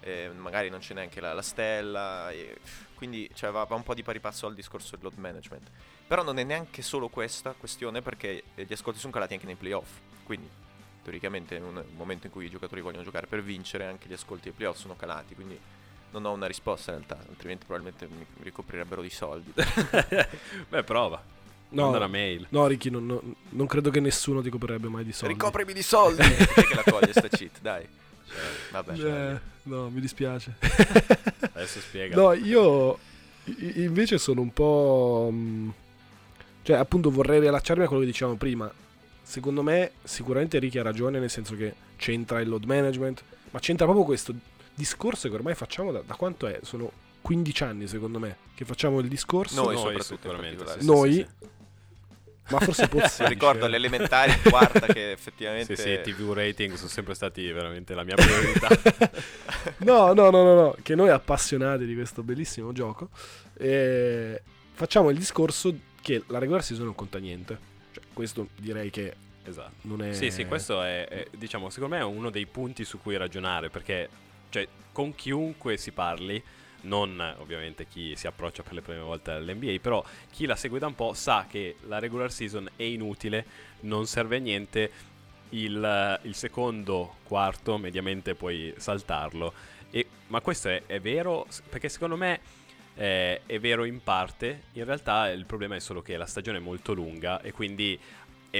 eh, 0.03 0.29
magari 0.35 0.69
non 0.69 0.79
c'è 0.79 0.93
neanche 0.93 1.19
la, 1.21 1.33
la 1.33 1.41
stella, 1.41 2.29
e- 2.31 2.57
quindi 2.95 3.29
cioè, 3.33 3.51
va, 3.51 3.63
va 3.63 3.75
un 3.75 3.83
po' 3.83 3.93
di 3.93 4.03
pari 4.03 4.19
passo 4.19 4.47
al 4.47 4.53
discorso 4.55 4.91
del 4.95 4.99
load 5.03 5.17
management. 5.17 5.69
Però 6.07 6.23
non 6.23 6.37
è 6.37 6.43
neanche 6.43 6.81
solo 6.81 7.07
questa 7.09 7.53
questione 7.57 8.01
perché 8.01 8.43
gli 8.55 8.73
ascolti 8.73 8.99
sono 8.99 9.11
calati 9.13 9.33
anche 9.33 9.45
nei 9.45 9.55
playoff, 9.55 9.89
quindi 10.23 10.49
teoricamente 11.03 11.55
in 11.55 11.63
un 11.63 11.83
momento 11.97 12.27
in 12.27 12.31
cui 12.31 12.45
i 12.45 12.49
giocatori 12.49 12.81
vogliono 12.81 13.03
giocare 13.03 13.27
per 13.27 13.41
vincere 13.43 13.85
anche 13.85 14.07
gli 14.07 14.13
ascolti 14.13 14.43
dei 14.43 14.53
playoff 14.53 14.77
sono 14.77 14.95
calati, 14.95 15.35
quindi 15.35 15.59
non 16.11 16.25
ho 16.25 16.31
una 16.31 16.45
risposta 16.45 16.91
in 16.91 16.97
realtà, 16.97 17.17
altrimenti 17.27 17.65
probabilmente 17.65 18.07
mi 18.07 18.25
ricoprirebbero 18.43 19.01
di 19.01 19.09
soldi. 19.09 19.51
Beh, 20.69 20.83
prova. 20.83 21.21
No, 21.69 21.89
una 21.89 22.05
mail. 22.07 22.45
no 22.49 22.67
Ricky, 22.67 22.91
non, 22.91 23.05
non- 23.07 23.35
non 23.49 23.65
credo 23.65 23.89
che 23.89 23.99
nessuno 23.99 24.41
ti 24.43 24.49
coprirebbe 24.51 24.87
mai 24.89 25.03
di 25.03 25.11
soldi. 25.11 25.33
Ricoprimi 25.33 25.73
di 25.73 25.81
soldi! 25.81 26.21
Che 26.53 26.75
la 26.75 26.83
toglie 26.83 27.11
sta 27.11 27.27
cheat, 27.27 27.59
dai. 27.61 27.87
Cioè, 28.27 28.71
vabbè. 28.71 29.33
Eh, 29.33 29.39
no, 29.63 29.89
mi 29.89 29.99
dispiace. 30.01 30.55
Adesso 31.53 31.79
spiega. 31.79 32.15
No, 32.15 32.33
io 32.33 32.97
invece 33.75 34.17
sono 34.17 34.41
un 34.41 34.51
po'... 34.53 35.29
mm, 35.31 35.69
Cioè, 36.63 36.77
appunto, 36.77 37.09
vorrei 37.11 37.39
riallacciarmi 37.39 37.83
a 37.83 37.87
quello 37.87 38.01
che 38.01 38.07
dicevamo 38.07 38.37
prima. 38.37 38.71
Secondo 39.21 39.61
me, 39.63 39.91
sicuramente 40.03 40.59
Ricky 40.59 40.79
ha 40.79 40.83
ragione, 40.83 41.19
nel 41.19 41.29
senso 41.29 41.55
che 41.55 41.73
c'entra 41.97 42.41
il 42.41 42.49
load 42.49 42.65
management, 42.65 43.23
ma 43.51 43.59
c'entra 43.59 43.85
proprio 43.85 44.05
questo 44.05 44.33
discorso 44.75 45.29
che 45.29 45.35
ormai 45.35 45.55
facciamo 45.55 45.91
da, 45.91 46.01
da 46.05 46.15
quanto 46.15 46.47
è? 46.47 46.59
Sono 46.63 46.91
15 47.21 47.63
anni, 47.63 47.87
secondo 47.87 48.19
me, 48.19 48.37
che 48.55 48.65
facciamo 48.65 48.99
il 48.99 49.07
discorso. 49.07 49.61
Noi 49.63 49.75
Noi 49.75 50.01
soprattutto, 50.01 50.29
particolare. 50.35 50.79
sì, 50.81 50.85
Noi, 50.85 51.11
sì, 51.13 51.17
sì. 51.39 51.47
Ma 52.49 52.59
forse 52.59 52.87
Pozzi. 52.87 53.25
Ricordo 53.27 53.65
elementari, 53.65 54.33
quarta, 54.41 54.87
che 54.87 55.11
effettivamente... 55.11 55.75
Sì, 55.75 55.99
sì, 56.03 56.11
TV 56.11 56.33
rating 56.33 56.75
sono 56.75 56.89
sempre 56.89 57.13
stati 57.13 57.49
veramente 57.51 57.93
la 57.93 58.03
mia 58.03 58.15
priorità. 58.15 59.11
No, 59.77 60.13
no, 60.13 60.29
no, 60.29 60.43
no, 60.43 60.53
no, 60.55 60.75
che 60.81 60.95
noi 60.95 61.09
appassionati 61.09 61.85
di 61.85 61.93
questo 61.93 62.21
bellissimo 62.21 62.73
gioco 62.73 63.09
eh, 63.57 64.41
facciamo 64.73 65.09
il 65.09 65.17
discorso 65.17 65.73
che 66.01 66.23
la 66.27 66.39
regular 66.39 66.63
season 66.63 66.85
non 66.85 66.95
conta 66.95 67.17
niente. 67.17 67.57
Cioè, 67.91 68.03
questo 68.11 68.49
direi 68.55 68.89
che 68.89 69.15
esatto. 69.43 69.71
non 69.81 70.03
è... 70.03 70.13
Sì, 70.13 70.31
sì, 70.31 70.45
questo 70.45 70.81
è, 70.81 71.07
è, 71.07 71.27
diciamo, 71.31 71.69
secondo 71.69 71.95
me 71.95 72.01
è 72.01 72.05
uno 72.05 72.29
dei 72.29 72.45
punti 72.45 72.83
su 72.83 72.99
cui 72.99 73.15
ragionare, 73.15 73.69
perché 73.69 74.09
cioè, 74.49 74.67
con 74.91 75.15
chiunque 75.15 75.77
si 75.77 75.91
parli, 75.91 76.41
non 76.83 77.35
ovviamente 77.39 77.87
chi 77.87 78.15
si 78.15 78.27
approccia 78.27 78.63
per 78.63 78.73
le 78.73 78.81
prime 78.81 78.99
volte 78.99 79.31
all'NBA, 79.31 79.77
però 79.81 80.03
chi 80.31 80.45
la 80.45 80.55
segue 80.55 80.79
da 80.79 80.87
un 80.87 80.95
po' 80.95 81.13
sa 81.13 81.45
che 81.49 81.75
la 81.87 81.99
regular 81.99 82.31
season 82.31 82.69
è 82.75 82.83
inutile, 82.83 83.45
non 83.81 84.05
serve 84.05 84.37
a 84.37 84.39
niente, 84.39 84.91
il, 85.49 86.19
il 86.23 86.35
secondo 86.35 87.17
quarto 87.23 87.77
mediamente 87.77 88.35
puoi 88.35 88.73
saltarlo. 88.77 89.53
E- 89.91 90.07
ma 90.27 90.41
questo 90.41 90.69
è, 90.69 90.83
è 90.85 90.99
vero, 90.99 91.47
perché 91.69 91.89
secondo 91.89 92.15
me 92.15 92.39
eh, 92.95 93.41
è 93.45 93.59
vero 93.59 93.85
in 93.85 94.01
parte, 94.01 94.63
in 94.73 94.85
realtà 94.85 95.29
il 95.29 95.45
problema 95.45 95.75
è 95.75 95.79
solo 95.79 96.01
che 96.01 96.17
la 96.17 96.25
stagione 96.25 96.57
è 96.57 96.61
molto 96.61 96.93
lunga 96.93 97.41
e 97.41 97.51
quindi 97.51 97.99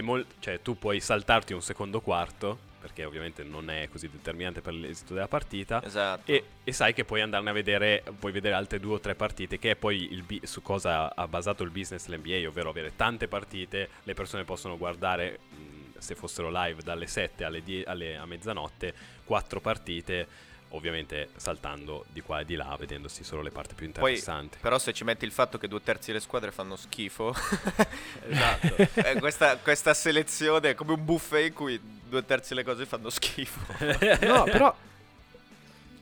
mol- 0.01 0.25
cioè, 0.39 0.61
tu 0.61 0.77
puoi 0.77 0.99
saltarti 0.99 1.53
un 1.53 1.61
secondo 1.61 2.01
quarto, 2.01 2.71
perché 2.83 3.05
ovviamente 3.05 3.43
non 3.43 3.69
è 3.69 3.87
così 3.89 4.09
determinante 4.09 4.59
per 4.59 4.73
l'esito 4.73 5.13
della 5.13 5.29
partita, 5.29 5.81
Esatto. 5.81 6.29
e, 6.29 6.43
e 6.65 6.73
sai 6.73 6.93
che 6.93 7.05
puoi 7.05 7.21
andarne 7.21 7.49
a 7.49 7.53
vedere, 7.53 8.03
puoi 8.19 8.33
vedere 8.33 8.55
altre 8.55 8.81
due 8.81 8.95
o 8.95 8.99
tre 8.99 9.15
partite, 9.15 9.57
che 9.57 9.71
è 9.71 9.75
poi 9.77 10.11
il 10.11 10.41
su 10.43 10.61
cosa 10.61 11.15
ha 11.15 11.25
basato 11.29 11.63
il 11.63 11.69
business 11.69 12.07
l'NBA, 12.07 12.45
ovvero 12.45 12.69
avere 12.69 12.91
tante 12.97 13.29
partite, 13.29 13.87
le 14.03 14.13
persone 14.13 14.43
possono 14.43 14.77
guardare, 14.77 15.39
mh, 15.49 15.97
se 15.99 16.13
fossero 16.15 16.49
live, 16.51 16.81
dalle 16.83 17.07
7 17.07 17.45
alle, 17.45 17.63
10 17.63 17.85
alle- 17.87 18.17
a 18.17 18.25
mezzanotte, 18.25 18.93
quattro 19.23 19.61
partite, 19.61 20.27
ovviamente 20.75 21.29
saltando 21.35 22.03
di 22.09 22.21
qua 22.21 22.39
e 22.39 22.45
di 22.45 22.55
là, 22.55 22.75
vedendosi 22.77 23.23
solo 23.23 23.41
le 23.43 23.51
parti 23.51 23.75
più 23.75 23.89
Poi, 23.91 24.09
interessanti. 24.11 24.57
però 24.59 24.77
se 24.79 24.91
ci 24.91 25.03
metti 25.03 25.23
il 25.23 25.31
fatto 25.31 25.57
che 25.59 25.67
due 25.67 25.81
terzi 25.83 26.07
delle 26.07 26.19
squadre 26.19 26.51
fanno 26.51 26.75
schifo, 26.75 27.31
Esatto. 28.27 28.75
eh, 28.95 29.19
questa, 29.19 29.57
questa 29.57 29.93
selezione 29.93 30.71
è 30.71 30.73
come 30.75 30.93
un 30.93 31.05
buffet 31.05 31.47
in 31.47 31.53
cui 31.53 31.79
due 32.13 32.25
terzi 32.25 32.53
delle 32.53 32.63
cose 32.63 32.85
fanno 32.85 33.09
schifo. 33.09 33.59
No, 34.25 34.43
però... 34.43 34.75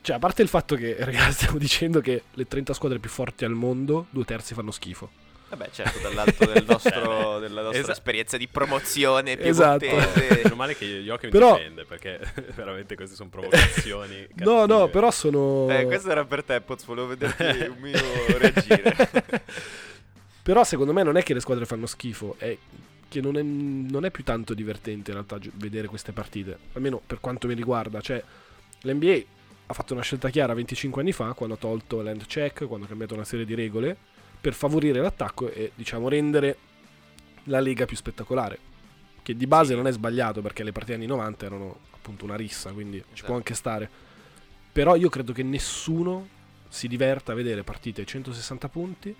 Cioè, 0.02 0.16
a 0.16 0.18
parte 0.18 0.42
il 0.42 0.48
fatto 0.48 0.74
che, 0.74 0.96
ragazzi, 1.00 1.32
stiamo 1.32 1.58
dicendo 1.58 2.00
che 2.00 2.24
le 2.32 2.46
30 2.46 2.74
squadre 2.74 2.98
più 2.98 3.08
forti 3.10 3.44
al 3.44 3.52
mondo, 3.52 4.06
due 4.10 4.24
terzi 4.24 4.54
fanno 4.54 4.70
schifo. 4.70 5.10
Vabbè, 5.48 5.70
certo, 5.70 5.98
dall'alto 6.00 6.46
del 6.46 6.64
nostro, 6.66 7.38
della 7.40 7.62
nostra 7.62 7.80
Esa- 7.80 7.92
esperienza 7.92 8.36
di 8.38 8.48
promozione 8.48 9.38
Esatto. 9.38 9.84
Meno 9.84 10.54
male 10.54 10.74
che 10.76 10.86
Joachim 10.86 11.30
Però- 11.30 11.56
difende, 11.56 11.84
perché 11.84 12.18
veramente 12.54 12.94
queste 12.94 13.14
sono 13.14 13.28
provocazioni. 13.28 14.26
No, 14.36 14.66
no, 14.66 14.88
però 14.88 15.10
sono... 15.10 15.68
Eh, 15.68 15.84
questo 15.84 16.10
era 16.10 16.24
per 16.24 16.42
te, 16.42 16.60
Poz, 16.62 16.84
volevo 16.84 17.08
vederti 17.08 17.68
un 17.68 17.78
mio 17.78 18.00
reagire. 18.38 19.10
Però 20.42 20.64
secondo 20.64 20.92
me 20.92 21.02
non 21.04 21.16
è 21.16 21.22
che 21.22 21.34
le 21.34 21.40
squadre 21.40 21.66
fanno 21.66 21.86
schifo, 21.86 22.34
è 22.38 22.56
che 23.12 23.20
non 23.20 23.36
è, 23.36 23.42
non 23.42 24.06
è 24.06 24.10
più 24.10 24.24
tanto 24.24 24.54
divertente 24.54 25.10
in 25.10 25.16
realtà 25.16 25.38
vedere 25.56 25.86
queste 25.86 26.12
partite, 26.12 26.56
almeno 26.72 26.98
per 27.04 27.20
quanto 27.20 27.46
mi 27.46 27.52
riguarda. 27.52 28.00
Cioè, 28.00 28.22
l'NBA 28.80 29.20
ha 29.66 29.74
fatto 29.74 29.92
una 29.92 30.02
scelta 30.02 30.30
chiara 30.30 30.54
25 30.54 31.02
anni 31.02 31.12
fa, 31.12 31.34
quando 31.34 31.56
ha 31.56 31.58
tolto 31.58 32.00
l'end 32.00 32.24
check, 32.24 32.66
quando 32.66 32.86
ha 32.86 32.88
cambiato 32.88 33.12
una 33.12 33.24
serie 33.24 33.44
di 33.44 33.54
regole, 33.54 33.94
per 34.40 34.54
favorire 34.54 35.00
l'attacco 35.00 35.50
e 35.50 35.72
diciamo 35.74 36.08
rendere 36.08 36.56
la 37.44 37.60
lega 37.60 37.84
più 37.84 37.96
spettacolare. 37.96 38.58
Che 39.22 39.36
di 39.36 39.46
base 39.46 39.74
non 39.74 39.86
è 39.86 39.92
sbagliato 39.92 40.40
perché 40.40 40.64
le 40.64 40.72
partite 40.72 40.94
anni 40.94 41.06
90 41.06 41.44
erano 41.44 41.78
appunto 41.90 42.24
una 42.24 42.34
rissa, 42.34 42.72
quindi 42.72 42.96
ci 42.96 43.04
Esatto. 43.12 43.26
può 43.26 43.34
anche 43.36 43.54
stare. 43.54 43.90
Però 44.72 44.96
io 44.96 45.10
credo 45.10 45.34
che 45.34 45.42
nessuno 45.42 46.28
si 46.66 46.88
diverta 46.88 47.32
a 47.32 47.34
vedere 47.34 47.62
partite 47.62 48.00
a 48.00 48.04
160 48.06 48.68
punti 48.68 49.14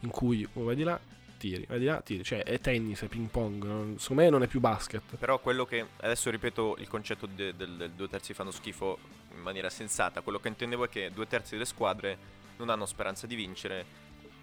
in 0.00 0.10
cui 0.10 0.46
oh, 0.52 0.64
vai 0.64 0.76
di 0.76 0.82
là, 0.82 1.00
tiri, 1.40 1.64
vai 1.66 1.78
di 1.78 1.86
là, 1.86 2.00
tiri. 2.02 2.22
Cioè 2.22 2.42
è 2.42 2.60
tennis, 2.60 3.00
è 3.02 3.06
ping 3.08 3.28
pong. 3.28 3.64
non- 3.64 3.98
secondo 3.98 4.22
me 4.22 4.28
non 4.30 4.42
è 4.42 4.46
più 4.46 4.60
basket. 4.60 5.02
Però 5.18 5.38
quello 5.40 5.64
che 5.64 5.84
adesso 6.00 6.28
ripeto 6.30 6.76
il 6.78 6.86
concetto 6.88 7.26
de- 7.26 7.56
del, 7.56 7.76
del 7.76 7.90
due 7.92 8.08
terzi 8.08 8.34
fanno 8.34 8.50
schifo 8.50 8.98
in 9.34 9.40
maniera 9.40 9.70
sensata. 9.70 10.20
Quello 10.20 10.38
che 10.38 10.48
intendevo 10.48 10.84
è 10.84 10.88
che 10.88 11.10
due 11.12 11.26
terzi 11.26 11.52
delle 11.52 11.64
squadre 11.64 12.16
non 12.58 12.68
hanno 12.68 12.84
speranza 12.84 13.26
di 13.26 13.34
vincere 13.34 13.84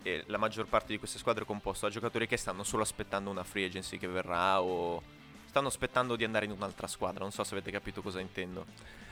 e 0.02 0.24
la 0.28 0.38
maggior 0.38 0.66
parte 0.68 0.88
di 0.94 0.98
queste 0.98 1.20
squadre 1.20 1.44
è 1.44 1.46
composta 1.46 1.86
da 1.88 1.94
giocatori 1.94 2.28
che 2.28 2.38
stanno 2.38 2.64
solo 2.64 2.82
aspettando 2.82 3.30
una 3.30 3.44
free 3.44 3.66
agency 3.66 3.98
che 3.98 4.08
verrà 4.08 4.62
o 4.62 5.02
stanno 5.46 5.68
aspettando 5.68 6.16
di 6.16 6.24
andare 6.24 6.46
in 6.46 6.52
un'altra 6.52 6.88
squadra. 6.88 7.20
Non 7.22 7.32
so 7.32 7.44
se 7.44 7.54
avete 7.54 7.70
capito 7.72 8.02
cosa 8.02 8.20
intendo. 8.20 8.66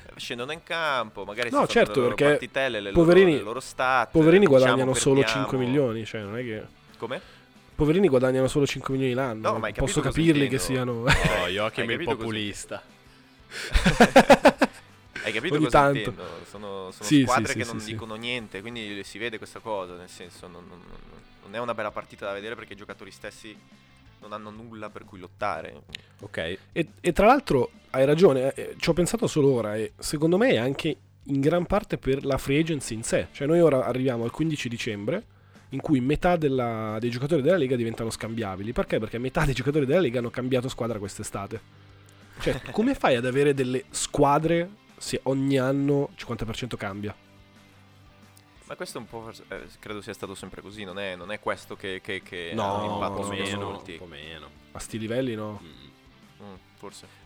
Eh, 0.08 0.19
Scendono 0.19 0.52
in 0.52 0.63
campo, 0.63 1.24
magari 1.26 1.50
No, 1.52 1.67
certo, 1.67 1.93
le 1.95 2.02
loro 2.02 2.15
perché 2.15 2.32
partitelle, 2.32 2.80
le 2.80 2.91
poverini- 2.91 3.26
loro, 3.32 3.38
le 3.38 3.43
loro 3.45 3.60
stat. 3.60 4.12
Poverini 4.12 4.45
diciamo, 4.45 4.58
guadagnano 4.63 4.93
solo 4.93 5.19
perdiamo. 5.21 5.41
5 5.48 5.58
milioni, 5.58 6.06
cioè 6.06 6.21
non 6.21 6.38
è 6.38 6.43
che... 6.43 6.65
Come? 6.98 7.21
Poverini 7.75 8.07
guadagnano 8.07 8.47
solo 8.47 8.65
5 8.65 8.93
milioni 8.93 9.13
l'anno. 9.13 9.51
No, 9.51 9.59
ma 9.59 9.69
Posso 9.71 9.99
capirli 10.01 10.47
che 10.47 10.57
siano... 10.59 11.03
Oh, 11.03 11.09
Joachim 11.49 11.88
Hai 11.88 11.95
è 11.95 11.97
il 11.99 12.03
populista. 12.05 12.81
Hai 15.23 15.31
capito 15.33 15.55
Ogni 15.55 15.63
cosa 15.65 15.79
tanto. 15.79 15.97
intendo? 15.97 16.23
Sono, 16.49 16.91
sono 16.91 17.03
Sì, 17.09 17.21
squadre 17.23 17.51
sì, 17.51 17.57
che 17.57 17.63
sì, 17.65 17.75
non 17.75 17.83
dicono 17.83 18.15
niente, 18.15 18.61
quindi 18.61 19.03
si 19.03 19.17
vede 19.17 19.38
questa 19.38 19.59
cosa, 19.59 19.95
nel 19.95 20.09
senso 20.09 20.47
non, 20.47 20.63
non- 20.69 20.79
non- 20.88 21.23
non 21.43 21.55
è 21.55 21.59
una 21.59 21.73
bella 21.73 21.91
partita 21.91 22.25
da 22.25 22.33
vedere 22.33 22.55
perché 22.55 22.73
i 22.73 22.75
giocatori 22.75 23.11
stessi 23.11 23.55
non 24.21 24.33
hanno 24.33 24.49
nulla 24.49 24.89
per 24.89 25.03
cui 25.05 25.19
lottare. 25.19 25.81
Ok. 26.21 26.38
E, 26.71 26.88
e 27.01 27.11
tra 27.13 27.25
l'altro 27.27 27.69
hai 27.91 28.05
ragione, 28.05 28.53
eh, 28.53 28.75
ci 28.77 28.89
ho 28.89 28.93
pensato 28.93 29.27
solo 29.27 29.51
ora 29.51 29.75
e 29.75 29.93
secondo 29.99 30.38
me 30.38 30.49
è 30.51 30.57
anche 30.57 30.95
in 31.23 31.39
gran 31.41 31.65
parte 31.65 31.97
per 31.97 32.25
la 32.25 32.38
free 32.38 32.59
agency 32.59 32.93
in 32.95 33.03
sé. 33.03 33.27
Cioè 33.31 33.45
noi 33.47 33.59
ora 33.61 33.85
arriviamo 33.85 34.23
al 34.23 34.31
15 34.31 34.69
dicembre 34.69 35.23
in 35.75 35.81
cui 35.81 35.99
metà 35.99 36.35
della- 36.38 36.97
dei 36.99 37.09
giocatori 37.09 37.41
della 37.41 37.57
Lega 37.57 37.75
diventano 37.75 38.09
scambiabili. 38.09 38.71
Perché? 38.73 38.97
Perché 38.97 39.17
metà 39.19 39.45
dei 39.45 39.53
giocatori 39.53 39.85
della 39.85 39.99
Lega 39.99 40.19
hanno 40.19 40.29
cambiato 40.31 40.69
squadra 40.69 40.97
quest'estate. 40.97 41.61
Cioè, 42.39 42.61
come 42.71 42.95
fai 42.95 43.15
ad 43.15 43.25
avere 43.25 43.53
delle 43.53 43.83
squadre 43.89 44.69
se 44.97 45.19
ogni 45.23 45.57
anno 45.59 46.09
50% 46.17 46.75
cambia? 46.77 47.13
Ma 48.67 48.75
questo 48.75 48.97
è 48.97 49.01
un 49.01 49.07
po'. 49.07 49.21
forse- 49.21 49.43
eh, 49.49 49.67
credo 49.79 50.01
sia 50.01 50.13
stato 50.13 50.33
sempre 50.33 50.61
così. 50.61 50.83
Non 50.85 50.97
è, 50.97 51.15
non 51.15 51.31
è 51.31 51.39
questo 51.39 51.75
che, 51.75 52.01
che, 52.01 52.23
che 52.23 52.51
No, 52.55 52.63
ha 52.63 52.81
un 52.81 52.88
un 52.88 52.93
impatto 52.93 53.27
meno, 53.27 53.83
un 53.85 53.97
po' 53.97 54.05
meno. 54.05 54.49
A 54.71 54.79
sti 54.79 54.97
livelli 54.97 55.35
no. 55.35 55.61
Mm. 55.61 56.45
Mm, 56.47 56.53
forse, 56.77 57.05
forse. 57.07 57.24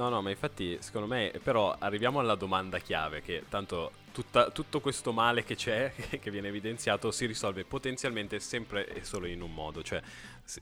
No, 0.00 0.08
no, 0.08 0.22
ma 0.22 0.30
infatti, 0.30 0.78
secondo 0.80 1.06
me, 1.06 1.30
però 1.42 1.76
arriviamo 1.78 2.20
alla 2.20 2.34
domanda 2.34 2.78
chiave, 2.78 3.20
che 3.20 3.42
tanto 3.50 3.92
tutta- 4.12 4.48
tutto 4.50 4.80
questo 4.80 5.12
male 5.12 5.44
che 5.44 5.56
c'è, 5.56 5.92
che 6.18 6.30
viene 6.30 6.48
evidenziato, 6.48 7.10
si 7.10 7.26
risolve 7.26 7.64
potenzialmente 7.64 8.40
sempre 8.40 8.88
e 8.88 9.04
solo 9.04 9.26
in 9.26 9.42
un 9.42 9.52
modo, 9.52 9.82
cioè 9.82 10.00
si- 10.42 10.58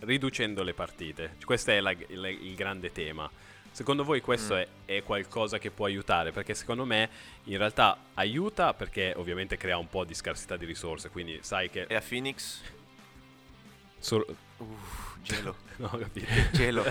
riducendo 0.00 0.62
le 0.62 0.74
partite. 0.74 1.36
Questo 1.42 1.70
è 1.70 1.80
la- 1.80 1.92
il, 1.92 2.36
il 2.42 2.54
grande 2.54 2.92
tema. 2.92 3.30
Secondo 3.70 4.04
voi 4.04 4.20
questo 4.20 4.56
Mm. 4.56 4.58
è, 4.58 4.68
è 4.84 5.02
qualcosa 5.02 5.56
che 5.58 5.70
può 5.70 5.86
aiutare? 5.86 6.30
Perché 6.30 6.52
secondo 6.52 6.84
me 6.84 7.08
in 7.44 7.56
realtà 7.56 7.96
aiuta 8.12 8.74
perché 8.74 9.14
ovviamente 9.16 9.56
crea 9.56 9.78
un 9.78 9.88
po' 9.88 10.04
di 10.04 10.12
scarsità 10.12 10.58
di 10.58 10.66
risorse, 10.66 11.08
quindi 11.08 11.38
sai 11.40 11.70
che... 11.70 11.86
E 11.88 11.94
a 11.94 12.02
Phoenix? 12.06 12.60
Sor- 13.98 14.26
Uff, 14.58 15.01
gelo. 15.22 15.56
no, 15.76 15.90
ho 15.92 15.98
capito. 15.98 16.26
Gelo. 16.52 16.84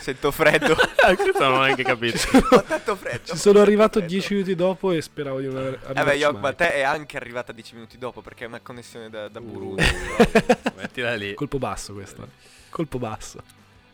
Sento 0.00 0.30
freddo. 0.30 0.74
Questo 1.16 1.42
non 1.44 1.54
ho 1.58 1.62
neanche 1.62 1.82
capito. 1.82 2.18
Ho 2.50 2.62
tanto 2.62 2.96
freddo. 2.96 3.32
Ci 3.32 3.36
sono 3.36 3.60
arrivato 3.60 3.98
tanto 3.98 4.14
10 4.14 4.32
minuti 4.34 4.54
dopo 4.54 4.92
e 4.92 5.02
speravo 5.02 5.40
di 5.40 5.46
non 5.46 5.56
aver 5.56 5.78
freddo. 5.78 6.10
Eh 6.10 6.14
Yok, 6.16 6.38
ma 6.38 6.52
te 6.52 6.72
è 6.74 6.82
anche 6.82 7.16
arrivata 7.16 7.52
10 7.52 7.74
minuti 7.74 7.98
dopo 7.98 8.20
perché 8.20 8.44
è 8.44 8.46
una 8.46 8.60
connessione 8.60 9.10
da, 9.10 9.28
da 9.28 9.40
Burundi. 9.40 9.82
Uh, 9.82 10.70
mettila 10.76 11.14
lì. 11.14 11.34
Colpo 11.34 11.58
basso 11.58 11.92
questo. 11.92 12.26
Colpo 12.70 12.98
basso. 12.98 13.42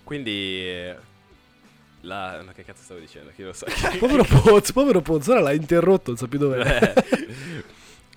Quindi. 0.04 0.30
eh, 0.66 0.96
La... 2.02 2.40
no, 2.42 2.52
che 2.54 2.64
cazzo 2.64 2.82
stavo 2.82 3.00
dicendo? 3.00 3.30
Chi 3.34 3.42
lo 3.42 3.52
sa? 3.52 3.66
Povero 3.98 4.24
Pozzo, 4.24 4.72
povero 4.72 5.00
Pozzo, 5.00 5.32
ora 5.32 5.40
l'ha 5.40 5.52
interrotto, 5.52 6.10
non 6.10 6.16
sa 6.16 6.26
più 6.28 6.38
dov'è. 6.38 6.92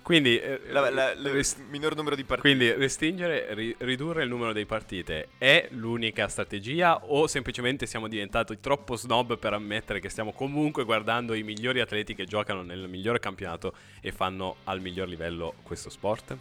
Eh, 0.02 0.04
Quindi. 0.04 0.40
eh, 0.40 0.60
La- 0.70 0.90
la- 0.90 1.14
la- 1.16 1.32
rest- 1.32 1.60
minor 1.70 1.96
numero 1.96 2.16
di 2.16 2.24
partite. 2.24 2.48
quindi 2.56 2.72
restringere, 2.74 3.54
ri- 3.54 3.76
ridurre 3.78 4.24
il 4.24 4.30
numero 4.30 4.52
di 4.52 4.66
partite 4.66 5.30
è 5.38 5.68
l'unica 5.72 6.28
strategia 6.28 7.06
o 7.06 7.28
semplicemente 7.28 7.86
siamo 7.86 8.08
diventati 8.08 8.60
troppo 8.60 8.96
snob 8.96 9.38
per 9.38 9.54
ammettere 9.54 10.00
che 10.00 10.10
stiamo 10.10 10.34
comunque 10.34 10.84
guardando 10.86 11.34
i 11.36 11.44
migliori 11.44 11.80
atleti 11.82 12.16
che 12.16 12.26
giocano 12.26 12.64
nel 12.64 12.88
migliore 12.90 13.20
campionato 13.20 13.74
e 14.02 14.12
fanno 14.12 14.58
al 14.66 14.82
miglior 14.82 15.08
livello 15.08 15.54
questo 15.64 15.90
sport? 15.90 16.36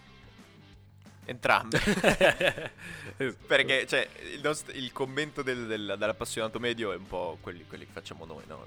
Entrambe. 1.26 1.78
Perché 3.46 3.86
cioè, 3.86 4.08
il, 4.34 4.40
nost- 4.42 4.74
il 4.74 4.90
commento 4.92 5.42
del- 5.42 5.66
del- 5.66 5.94
dell'appassionato 5.98 6.58
medio 6.58 6.92
è 6.92 6.96
un 6.96 7.06
po' 7.06 7.36
quelli, 7.40 7.64
quelli 7.68 7.84
che 7.84 7.92
facciamo 7.92 8.24
noi, 8.24 8.42
no? 8.48 8.66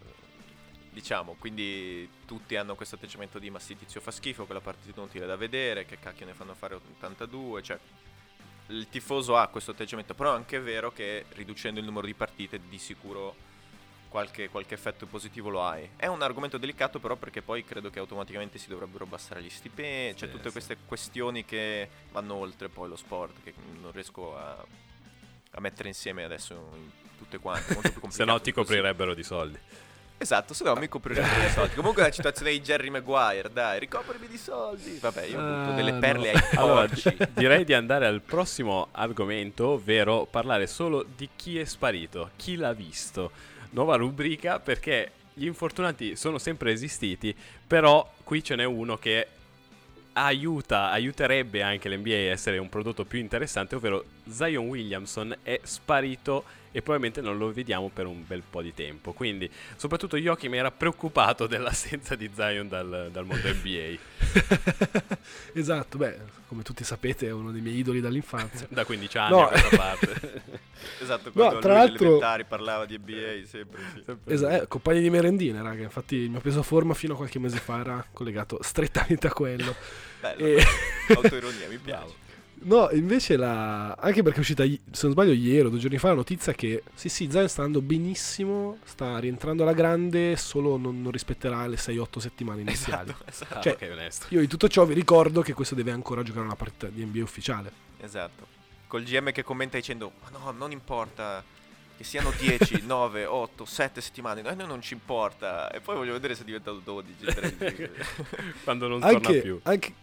Diciamo, 0.93 1.36
quindi 1.39 2.08
tutti 2.25 2.56
hanno 2.56 2.75
questo 2.75 2.95
atteggiamento 2.95 3.39
di 3.39 3.49
ma 3.49 3.58
sti 3.58 3.77
tizio 3.77 3.99
fa 3.99 4.12
schifo, 4.12 4.45
quella 4.45 4.62
partita 4.62 4.99
inutile 4.99 5.25
da 5.25 5.36
vedere, 5.36 5.86
che 5.86 5.97
cacchio 5.97 6.27
ne 6.27 6.34
fanno 6.36 6.53
fare 6.53 6.75
82, 6.75 7.63
cioè 7.63 7.79
il 8.67 8.88
tifoso 8.89 9.36
ha 9.36 9.47
questo 9.47 9.71
atteggiamento, 9.71 10.13
però 10.13 10.34
è 10.34 10.36
anche 10.36 10.60
vero 10.60 10.91
che 10.91 11.25
riducendo 11.29 11.79
il 11.79 11.86
numero 11.86 12.06
di 12.06 12.13
partite 12.13 12.60
di 12.69 12.77
sicuro 12.77 13.36
qualche, 14.08 14.49
qualche 14.49 14.75
effetto 14.75 15.08
positivo 15.08 15.49
lo 15.49 15.63
hai. 15.63 15.89
È 15.95 16.06
un 16.06 16.21
argomento 16.21 16.60
delicato 16.60 16.99
però 16.99 17.15
perché 17.15 17.41
poi 17.41 17.65
credo 17.65 17.89
che 17.89 17.97
automaticamente 17.97 18.60
si 18.60 18.67
dovrebbero 18.69 19.06
abbassare 19.06 19.41
gli 19.41 19.49
stipendi, 19.49 20.15
cioè 20.19 20.29
Sì, 20.29 20.36
tutte 20.36 20.45
sì. 20.45 20.51
queste 20.51 20.77
questioni 20.86 21.43
che 21.43 21.89
vanno 22.12 22.36
oltre 22.36 22.69
poi 22.69 22.88
lo 22.88 22.95
sport, 22.95 23.41
che 23.43 23.53
non 23.82 23.91
riesco 23.91 24.38
a, 24.38 24.63
a 25.51 25.60
mettere 25.60 25.88
insieme 25.88 26.23
adesso 26.23 26.53
in 26.75 26.89
tutte 27.17 27.39
quante. 27.39 27.73
Molto 27.73 27.89
più 27.91 27.99
complicato 27.99 28.12
Se 28.13 28.23
no 28.23 28.39
ti 28.39 28.51
di 28.51 28.51
così. 28.51 28.75
coprirebbero 28.75 29.15
di 29.15 29.23
soldi. 29.23 29.60
Esatto, 30.23 30.53
se 30.53 30.63
no 30.63 30.73
mi 30.75 30.88
coprirebbero 30.88 31.41
di 31.41 31.49
soldi. 31.49 31.75
Comunque 31.75 32.01
la 32.01 32.09
citazione 32.09 32.51
di 32.51 32.62
Jerry 32.62 32.89
Maguire, 32.89 33.49
dai, 33.51 33.77
ricoprimi 33.79 34.25
di 34.27 34.38
soldi. 34.38 34.97
Vabbè, 35.01 35.25
io 35.25 35.38
ho 35.38 35.69
Ah, 35.69 35.71
delle 35.73 35.91
no. 35.91 35.99
perle 35.99 36.31
ai 36.31 36.41
Allora, 36.55 36.88
porci. 36.88 37.15
direi 37.33 37.65
di 37.65 37.73
andare 37.73 38.05
al 38.07 38.21
prossimo 38.21 38.88
argomento, 38.91 39.67
ovvero 39.67 40.25
parlare 40.25 40.65
solo 40.67 41.05
di 41.15 41.27
chi 41.36 41.59
è 41.59 41.65
sparito, 41.65 42.29
chi 42.38 42.55
l'ha 42.55 42.71
visto. 42.71 43.31
Nuova 43.71 43.97
rubrica 43.97 44.59
perché 44.59 45.12
gli 45.33 45.45
infortunati 45.45 46.15
sono 46.15 46.38
sempre 46.38 46.71
esistiti, 46.71 47.36
però 47.67 48.09
qui 48.23 48.41
ce 48.41 48.55
n'è 48.55 48.63
uno 48.63 48.97
che 48.97 49.27
aiuta, 50.13 50.89
aiuterebbe 50.91 51.62
anche 51.63 51.89
l'NBA 51.89 52.12
a 52.12 52.15
essere 52.31 52.59
un 52.59 52.69
prodotto 52.69 53.03
più 53.03 53.19
interessante, 53.19 53.75
ovvero 53.75 54.05
Zion 54.29 54.67
Williamson 54.67 55.36
è 55.43 55.59
sparito 55.63 56.43
e 56.75 56.81
probabilmente 56.81 57.21
non 57.21 57.38
lo 57.38 57.51
vediamo 57.53 57.89
per 57.93 58.07
un 58.07 58.23
bel 58.25 58.41
po' 58.49 58.62
di 58.63 58.73
tempo. 58.73 59.13
Quindi, 59.13 59.47
soprattutto 59.75 60.17
Joachim 60.17 60.55
era 60.55 60.71
preoccupato 60.71 61.45
dell'assenza 61.47 62.15
di 62.15 62.29
Zion 62.33 62.67
dal, 62.67 63.09
dal 63.12 63.25
mondo 63.25 63.47
NBA. 63.47 63.97
esatto, 65.53 65.97
beh, 65.97 66.17
come 66.47 66.63
tutti 66.63 66.83
sapete 66.83 67.27
è 67.27 67.31
uno 67.31 67.51
dei 67.51 67.62
miei 67.62 67.77
idoli 67.77 68.01
dall'infanzia. 68.01 68.67
Da 68.73 68.86
15 68.86 69.17
anni 69.17 69.31
No. 69.36 69.43
a 69.43 69.47
questa 69.49 69.77
parte. 69.77 70.41
Esatto, 70.99 71.25
No, 71.27 71.31
quando 71.33 71.59
tra 71.59 71.86
lui 71.86 71.97
l'altro- 72.19 72.45
parlava 72.47 72.86
di 72.86 72.97
NBA 72.97 73.45
sempre. 73.45 73.81
Sì. 74.03 74.12
Esatto, 74.25 74.67
compagni 74.67 75.01
di 75.01 75.09
merendine, 75.12 75.62
raga. 75.62 75.83
Infatti 75.83 76.15
il 76.15 76.29
mio 76.31 76.39
peso 76.39 76.63
forma 76.63 76.93
fino 76.95 77.13
a 77.13 77.17
qualche 77.17 77.38
mese 77.39 77.57
fa 77.59 77.79
era 77.79 78.05
collegato 78.12 78.57
strettamente 78.62 79.27
a 79.27 79.31
quello. 79.31 79.75
Bello, 80.19 80.45
E- 80.45 80.63
autoironia, 81.15 81.67
mi 81.67 81.77
piace. 81.77 82.21
No, 82.65 82.89
invece 82.91 83.36
la... 83.38 83.93
Anche 83.93 84.21
perché 84.23 84.38
è 84.38 84.39
uscita, 84.41 84.63
se 84.63 84.80
non 85.04 85.12
sbaglio, 85.12 85.34
ieri 85.34 85.65
o 85.65 85.69
due 85.69 85.80
giorni 85.80 85.97
fa 85.97 86.10
la 86.10 86.15
notizia 86.15 86.54
che 86.54 86.84
sì, 86.93 87.10
sì, 87.10 87.28
Zion 87.30 87.47
sta 87.49 87.63
andando 87.63 87.86
benissimo, 87.86 88.78
sta 88.84 89.17
rientrando 89.19 89.63
alla 89.63 89.73
grande, 89.73 90.36
solo 90.38 90.78
non, 90.78 91.02
non 91.02 91.12
rispetterà 91.12 91.65
le 91.67 91.76
6-8 91.76 92.17
settimane 92.19 92.62
iniziali. 92.62 93.10
Esatto, 93.10 93.26
esatto. 93.30 93.62
Cioè- 93.62 93.73
ok, 93.73 93.89
onesto. 93.91 94.26
Io 94.30 94.39
di 94.39 94.47
tutto 94.47 94.67
ciò 94.67 94.86
vi 94.86 94.93
ricordo 94.93 95.41
che 95.41 95.54
questo 95.54 95.76
deve 95.76 95.91
ancora 95.91 96.23
giocare 96.23 96.45
una 96.45 96.56
partita 96.56 96.88
di 96.88 97.04
NBA 97.04 97.21
ufficiale. 97.23 97.71
esatto. 97.99 98.47
Col 98.88 99.04
GM 99.04 99.32
che 99.32 99.43
commenta 99.43 99.76
dicendo, 99.78 100.12
ma 100.21 100.38
no, 100.38 100.52
non 100.52 100.71
importa 100.71 101.43
che 101.97 102.04
siano 102.04 102.32
10, 102.38 102.84
9, 102.86 103.26
8, 103.26 103.65
7 103.65 104.02
settimane, 104.02 104.41
a 104.41 104.54
noi 104.54 104.67
non 104.67 104.82
ci 104.82 104.93
importa. 104.93 105.69
E 105.71 105.80
poi 105.80 105.95
voglio 105.95 106.13
vedere 106.13 106.36
se 106.36 106.41
è 106.43 106.45
diventato 106.45 106.80
12, 106.84 107.26
13. 107.26 107.89
Quando 108.63 108.88
non 108.88 108.99
torna 108.99 109.15
Anche, 109.17 109.41
più. 109.41 109.60
anche, 109.63 109.93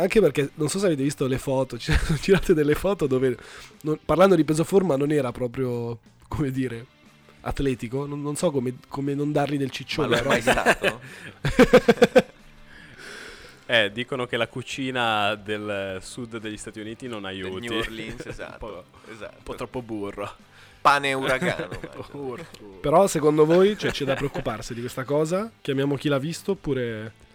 anche 0.00 0.20
perché 0.20 0.50
non 0.54 0.68
so 0.68 0.78
se 0.78 0.86
avete 0.86 1.02
visto 1.02 1.26
le 1.26 1.38
foto, 1.38 1.76
ci 1.78 1.92
sono 1.92 2.18
girate 2.18 2.54
delle 2.54 2.74
foto 2.74 3.06
dove 3.06 3.36
non- 3.82 3.98
parlando 4.04 4.34
di 4.34 4.44
peso 4.44 4.64
forma 4.64 4.96
non 4.96 5.10
era 5.10 5.32
proprio, 5.32 5.98
come 6.28 6.50
dire, 6.50 6.86
atletico, 7.40 8.06
non, 8.06 8.22
non 8.22 8.36
so 8.36 8.50
come, 8.50 8.74
come 8.88 9.14
non 9.14 9.32
dargli 9.32 9.56
del 9.56 9.66
Ma 9.66 9.72
ciccione. 9.72 10.22
lo 10.22 10.30
è 10.30 10.40
stato? 10.40 11.00
Eh, 13.70 13.92
dicono 13.92 14.24
che 14.24 14.38
la 14.38 14.48
cucina 14.48 15.34
del 15.34 15.98
sud 16.00 16.38
degli 16.38 16.56
Stati 16.56 16.80
Uniti 16.80 17.06
non 17.06 17.22
Del 17.22 17.30
aiuti. 17.32 17.68
New 17.68 17.78
Orleans, 17.78 18.20
un, 18.24 18.30
esatto. 18.30 18.58
po', 18.58 19.12
esatto. 19.12 19.34
un 19.36 19.42
po' 19.42 19.54
troppo 19.56 19.82
burro. 19.82 20.30
Pane 20.80 21.12
uragano. 21.12 21.68
Però 22.80 23.06
secondo 23.08 23.44
voi 23.44 23.76
cioè, 23.76 23.90
c'è 23.90 24.06
da 24.06 24.14
preoccuparsi 24.14 24.72
di 24.72 24.80
questa 24.80 25.04
cosa? 25.04 25.50
Chiamiamo 25.60 25.96
chi 25.96 26.08
l'ha 26.08 26.18
visto 26.18 26.52
oppure... 26.52 27.26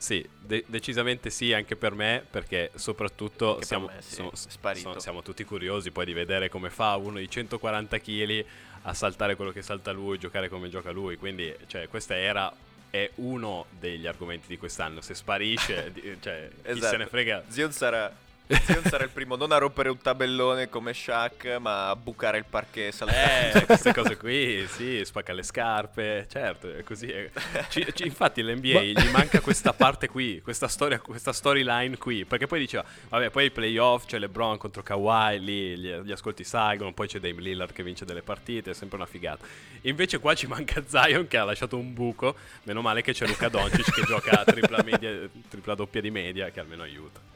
Sì, 0.00 0.26
de- 0.40 0.64
decisamente 0.66 1.28
sì, 1.28 1.52
anche 1.52 1.76
per 1.76 1.92
me, 1.92 2.24
perché 2.30 2.70
soprattutto 2.74 3.52
Anche 3.56 3.66
siamo, 3.66 3.86
me, 3.86 4.00
sì, 4.00 4.14
sono- 4.14 4.30
sono- 4.74 4.98
siamo 4.98 5.22
tutti 5.22 5.44
curiosi 5.44 5.90
poi 5.90 6.06
di 6.06 6.14
vedere 6.14 6.48
come 6.48 6.70
fa 6.70 6.96
uno 6.96 7.18
di 7.18 7.28
140 7.28 7.98
kg 7.98 8.44
a 8.82 8.94
saltare 8.94 9.36
quello 9.36 9.50
che 9.52 9.60
salta 9.60 9.92
lui, 9.92 10.18
giocare 10.18 10.48
come 10.48 10.70
gioca 10.70 10.90
lui. 10.90 11.16
Quindi, 11.18 11.54
cioè, 11.66 11.86
questa 11.88 12.16
era 12.16 12.50
è 12.88 13.10
uno 13.16 13.66
degli 13.78 14.06
argomenti 14.06 14.46
di 14.48 14.56
quest'anno. 14.56 15.02
Se 15.02 15.14
sparisce, 15.14 15.92
di- 15.92 16.16
cioè, 16.18 16.48
chi 16.62 16.70
Esatto. 16.70 16.86
se 16.92 16.96
ne 16.96 17.06
frega. 17.06 17.44
Zion 17.48 17.70
sarà, 17.70 18.10
Zion 18.64 18.82
sarà 18.84 19.04
il 19.04 19.10
primo 19.10 19.36
non 19.36 19.52
a 19.52 19.58
rompere 19.58 19.88
un 19.88 19.98
tabellone 19.98 20.68
come 20.68 20.92
Shaq, 20.92 21.58
ma 21.60 21.90
a 21.90 21.96
bucare 21.96 22.38
il 22.38 22.44
parquet 22.48 22.92
saltando. 22.92 23.58
Eh, 23.58 23.64
queste 23.66 23.92
cose 23.94 24.16
qui, 24.16 24.66
sì, 24.68 25.00
spacca 25.04 25.32
le 25.32 25.42
scarpe, 25.42 26.26
certo, 26.30 26.72
è 26.74 26.82
così. 26.82 27.06
è- 27.10 27.30
ci- 27.68 27.86
infatti 28.04 28.42
l'NBA 28.42 28.80
gli 28.80 29.10
manca 29.10 29.40
questa 29.40 29.72
parte 29.72 30.08
qui, 30.08 30.40
questa 30.40 30.68
storia, 30.68 30.98
questa 30.98 31.32
storyline 31.32 31.96
qui, 31.96 32.24
perché 32.24 32.46
poi 32.46 32.58
diceva, 32.60 32.84
vabbè, 33.08 33.30
poi 33.30 33.44
i 33.46 33.50
playoff, 33.50 34.06
c'è 34.06 34.18
LeBron 34.18 34.56
contro 34.58 34.82
Kawhi, 34.82 35.38
lì 35.40 35.78
gli, 35.78 35.92
gli 35.92 36.12
ascolti 36.12 36.42
salgono, 36.44 36.92
poi 36.92 37.06
c'è 37.06 37.20
Dame 37.20 37.40
Lillard 37.40 37.72
che 37.72 37.82
vince 37.82 38.04
delle 38.04 38.22
partite, 38.22 38.70
è 38.72 38.74
sempre 38.74 38.96
una 38.96 39.06
figata. 39.06 39.46
Invece 39.82 40.18
qua 40.18 40.34
ci 40.34 40.46
manca 40.46 40.82
Zion 40.86 41.26
che 41.28 41.36
ha 41.36 41.44
lasciato 41.44 41.76
un 41.76 41.92
buco, 41.94 42.34
meno 42.64 42.82
male 42.82 43.02
che 43.02 43.12
c'è 43.12 43.26
Luca 43.26 43.48
Doncic 43.48 43.92
che 43.92 44.02
gioca 44.02 44.40
a 44.40 44.44
tripla, 44.44 44.82
media, 44.82 45.12
tripla 45.48 45.74
doppia 45.74 46.00
di 46.00 46.10
media, 46.10 46.50
che 46.50 46.60
almeno 46.60 46.82
aiuta. 46.82 47.29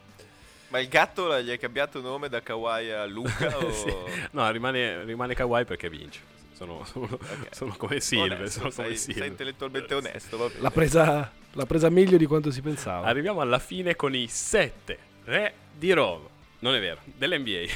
Ma 0.75 0.81
il 0.81 0.89
gatto 0.89 1.41
gli 1.41 1.51
hai 1.51 1.59
cambiato 1.59 2.01
nome 2.01 2.29
da 2.29 2.43
Kawhi 2.43 2.91
a 2.91 3.05
Luca? 3.07 3.59
O... 3.63 3.71
Sì. 3.71 3.95
No, 4.33 4.51
rimane, 4.51 5.05
rimane 5.05 5.33
Kawhi 5.33 5.65
perché 5.65 5.89
vince. 5.89 6.19
Sono, 6.53 6.85
sono, 6.85 7.17
sono 7.53 7.75
come 7.77 8.01
Silve, 8.01 8.35
Onesto, 8.35 8.59
sono 8.59 8.73
come 8.75 8.97
sei, 8.97 9.15
sei 9.15 9.29
intellettualmente 9.29 9.95
onesto. 9.95 10.37
va 10.37 10.49
bene. 10.49 10.61
L'ha 10.61 10.73
presa, 10.73 11.33
l'ha 11.53 11.67
presa 11.67 11.89
meglio 11.91 12.17
di 12.17 12.27
quanto 12.27 12.51
si 12.51 12.61
pensava. 12.61 13.07
Arriviamo 13.07 13.41
alla 13.41 13.61
fine 13.61 13.95
con 13.95 14.17
i 14.17 14.27
sette 14.27 14.99
Re 15.27 15.55
di 15.73 15.93
Roma. 15.93 16.27
Non 16.59 16.75
è 16.75 16.81
vero, 16.81 17.03
dell'NBA. 17.05 17.67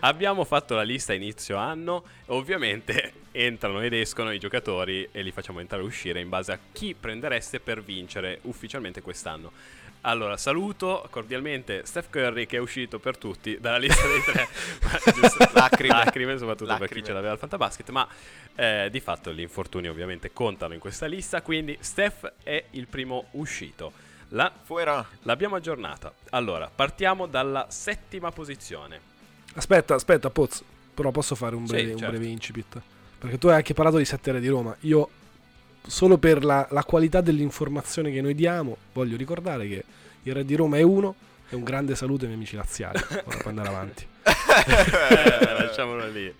Abbiamo 0.00 0.42
fatto 0.42 0.74
la 0.74 0.82
lista 0.82 1.12
inizio 1.12 1.56
anno. 1.56 2.02
Ovviamente 2.26 3.12
entrano 3.30 3.80
ed 3.80 3.92
escono 3.92 4.32
i 4.32 4.40
giocatori 4.40 5.08
e 5.12 5.22
li 5.22 5.30
facciamo 5.30 5.60
entrare 5.60 5.84
e 5.84 5.86
uscire 5.86 6.18
in 6.18 6.28
base 6.28 6.50
a 6.50 6.58
chi 6.72 6.96
prendereste 6.98 7.60
per 7.60 7.80
vincere 7.80 8.40
ufficialmente 8.42 9.02
quest'anno. 9.02 9.52
Allora, 10.04 10.36
saluto 10.36 11.06
cordialmente 11.10 11.82
Steph 11.84 12.10
Curry 12.10 12.46
che 12.46 12.56
è 12.56 12.60
uscito 12.60 12.98
per 12.98 13.16
tutti 13.16 13.56
dalla 13.60 13.78
lista 13.78 14.02
dei 14.06 14.20
tre. 14.24 14.48
Lacrime. 15.54 15.94
Lacrime, 15.94 16.38
soprattutto 16.38 16.70
per 16.72 16.80
Lacrime. 16.80 17.00
chi 17.00 17.06
ce 17.06 17.12
l'aveva 17.12 17.32
al 17.32 17.38
Fantabasket. 17.38 17.90
Ma 17.90 18.08
eh, 18.56 18.88
di 18.90 18.98
fatto 19.00 19.32
gli 19.32 19.40
infortuni 19.40 19.88
ovviamente 19.88 20.32
contano 20.32 20.74
in 20.74 20.80
questa 20.80 21.06
lista. 21.06 21.40
Quindi 21.42 21.76
Steph 21.80 22.32
è 22.42 22.64
il 22.70 22.88
primo 22.88 23.26
uscito. 23.32 23.92
La 24.30 24.50
Fuera. 24.62 25.06
L'abbiamo 25.22 25.54
aggiornata. 25.56 26.12
Allora, 26.30 26.68
partiamo 26.74 27.26
dalla 27.26 27.66
settima 27.68 28.32
posizione. 28.32 29.00
Aspetta, 29.54 29.94
aspetta, 29.94 30.30
Poz. 30.30 30.64
Però 30.94 31.10
posso 31.12 31.34
fare 31.36 31.54
un 31.54 31.66
Sì, 31.66 31.74
breve, 31.74 31.92
un 31.92 31.98
certo. 31.98 32.12
breve 32.16 32.28
incipit? 32.30 32.80
Perché 33.18 33.38
tu 33.38 33.46
hai 33.46 33.54
anche 33.54 33.72
parlato 33.72 33.98
di 33.98 34.04
7 34.04 34.32
re 34.32 34.40
di 34.40 34.48
Roma. 34.48 34.74
Io, 34.80 35.08
solo 35.86 36.18
per 36.18 36.44
la, 36.44 36.66
la 36.70 36.84
qualità 36.84 37.20
dell'informazione 37.20 38.10
che 38.12 38.20
noi 38.20 38.34
diamo, 38.34 38.76
voglio 38.92 39.16
ricordare 39.16 39.66
che 39.68 39.84
il 40.24 40.32
re 40.34 40.44
di 40.44 40.54
Roma 40.54 40.76
è 40.78 40.82
uno. 40.82 41.14
E 41.52 41.54
un 41.54 41.64
grande 41.64 41.94
saluto 41.96 42.22
ai 42.22 42.28
miei 42.28 42.36
amici 42.38 42.56
laziali. 42.56 42.98
Ora 43.12 43.36
puoi 43.36 43.48
andare 43.48 43.68
avanti. 43.68 44.06
Eh, 44.24 45.62
lasciamolo 45.64 46.08
lì. 46.08 46.34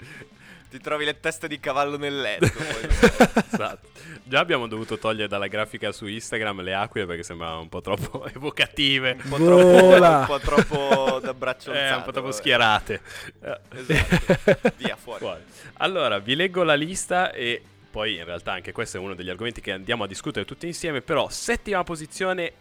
Ti 0.70 0.78
trovi 0.78 1.04
le 1.04 1.20
teste 1.20 1.48
di 1.48 1.60
cavallo 1.60 1.98
nel 1.98 2.18
letto. 2.18 2.48
poi. 2.56 3.42
Esatto. 3.52 3.88
Già 4.24 4.38
abbiamo 4.40 4.66
dovuto 4.68 4.96
togliere 4.96 5.28
dalla 5.28 5.48
grafica 5.48 5.92
su 5.92 6.06
Instagram 6.06 6.62
le 6.62 6.72
aquile 6.72 7.04
perché 7.04 7.22
sembravano 7.22 7.60
un 7.60 7.68
po' 7.68 7.82
troppo 7.82 8.24
evocative. 8.34 9.18
un 9.22 9.28
po' 9.28 9.36
Vola. 9.36 10.24
troppo, 10.26 10.54
un 10.54 10.64
po' 10.64 10.72
troppo 10.72 11.20
da 11.20 11.34
braccio 11.34 11.72
Eh, 11.74 11.92
un 11.92 12.02
po' 12.04 12.12
troppo 12.12 12.28
vabbè. 12.28 12.32
schierate. 12.32 13.00
Eh, 13.42 13.58
Esatto. 13.86 14.72
Via, 14.78 14.96
fuori. 14.96 15.18
fuori. 15.18 15.40
Allora, 15.74 16.18
vi 16.20 16.34
leggo 16.36 16.62
la 16.62 16.74
lista 16.74 17.32
e 17.32 17.60
poi 17.92 18.16
in 18.16 18.24
realtà 18.24 18.52
anche 18.52 18.72
questo 18.72 18.96
è 18.96 19.00
uno 19.00 19.14
degli 19.14 19.28
argomenti 19.28 19.60
che 19.60 19.70
andiamo 19.70 20.04
a 20.04 20.06
discutere 20.06 20.46
tutti 20.46 20.66
insieme. 20.66 21.02
Però, 21.02 21.28
settima 21.28 21.84
posizione, 21.84 22.52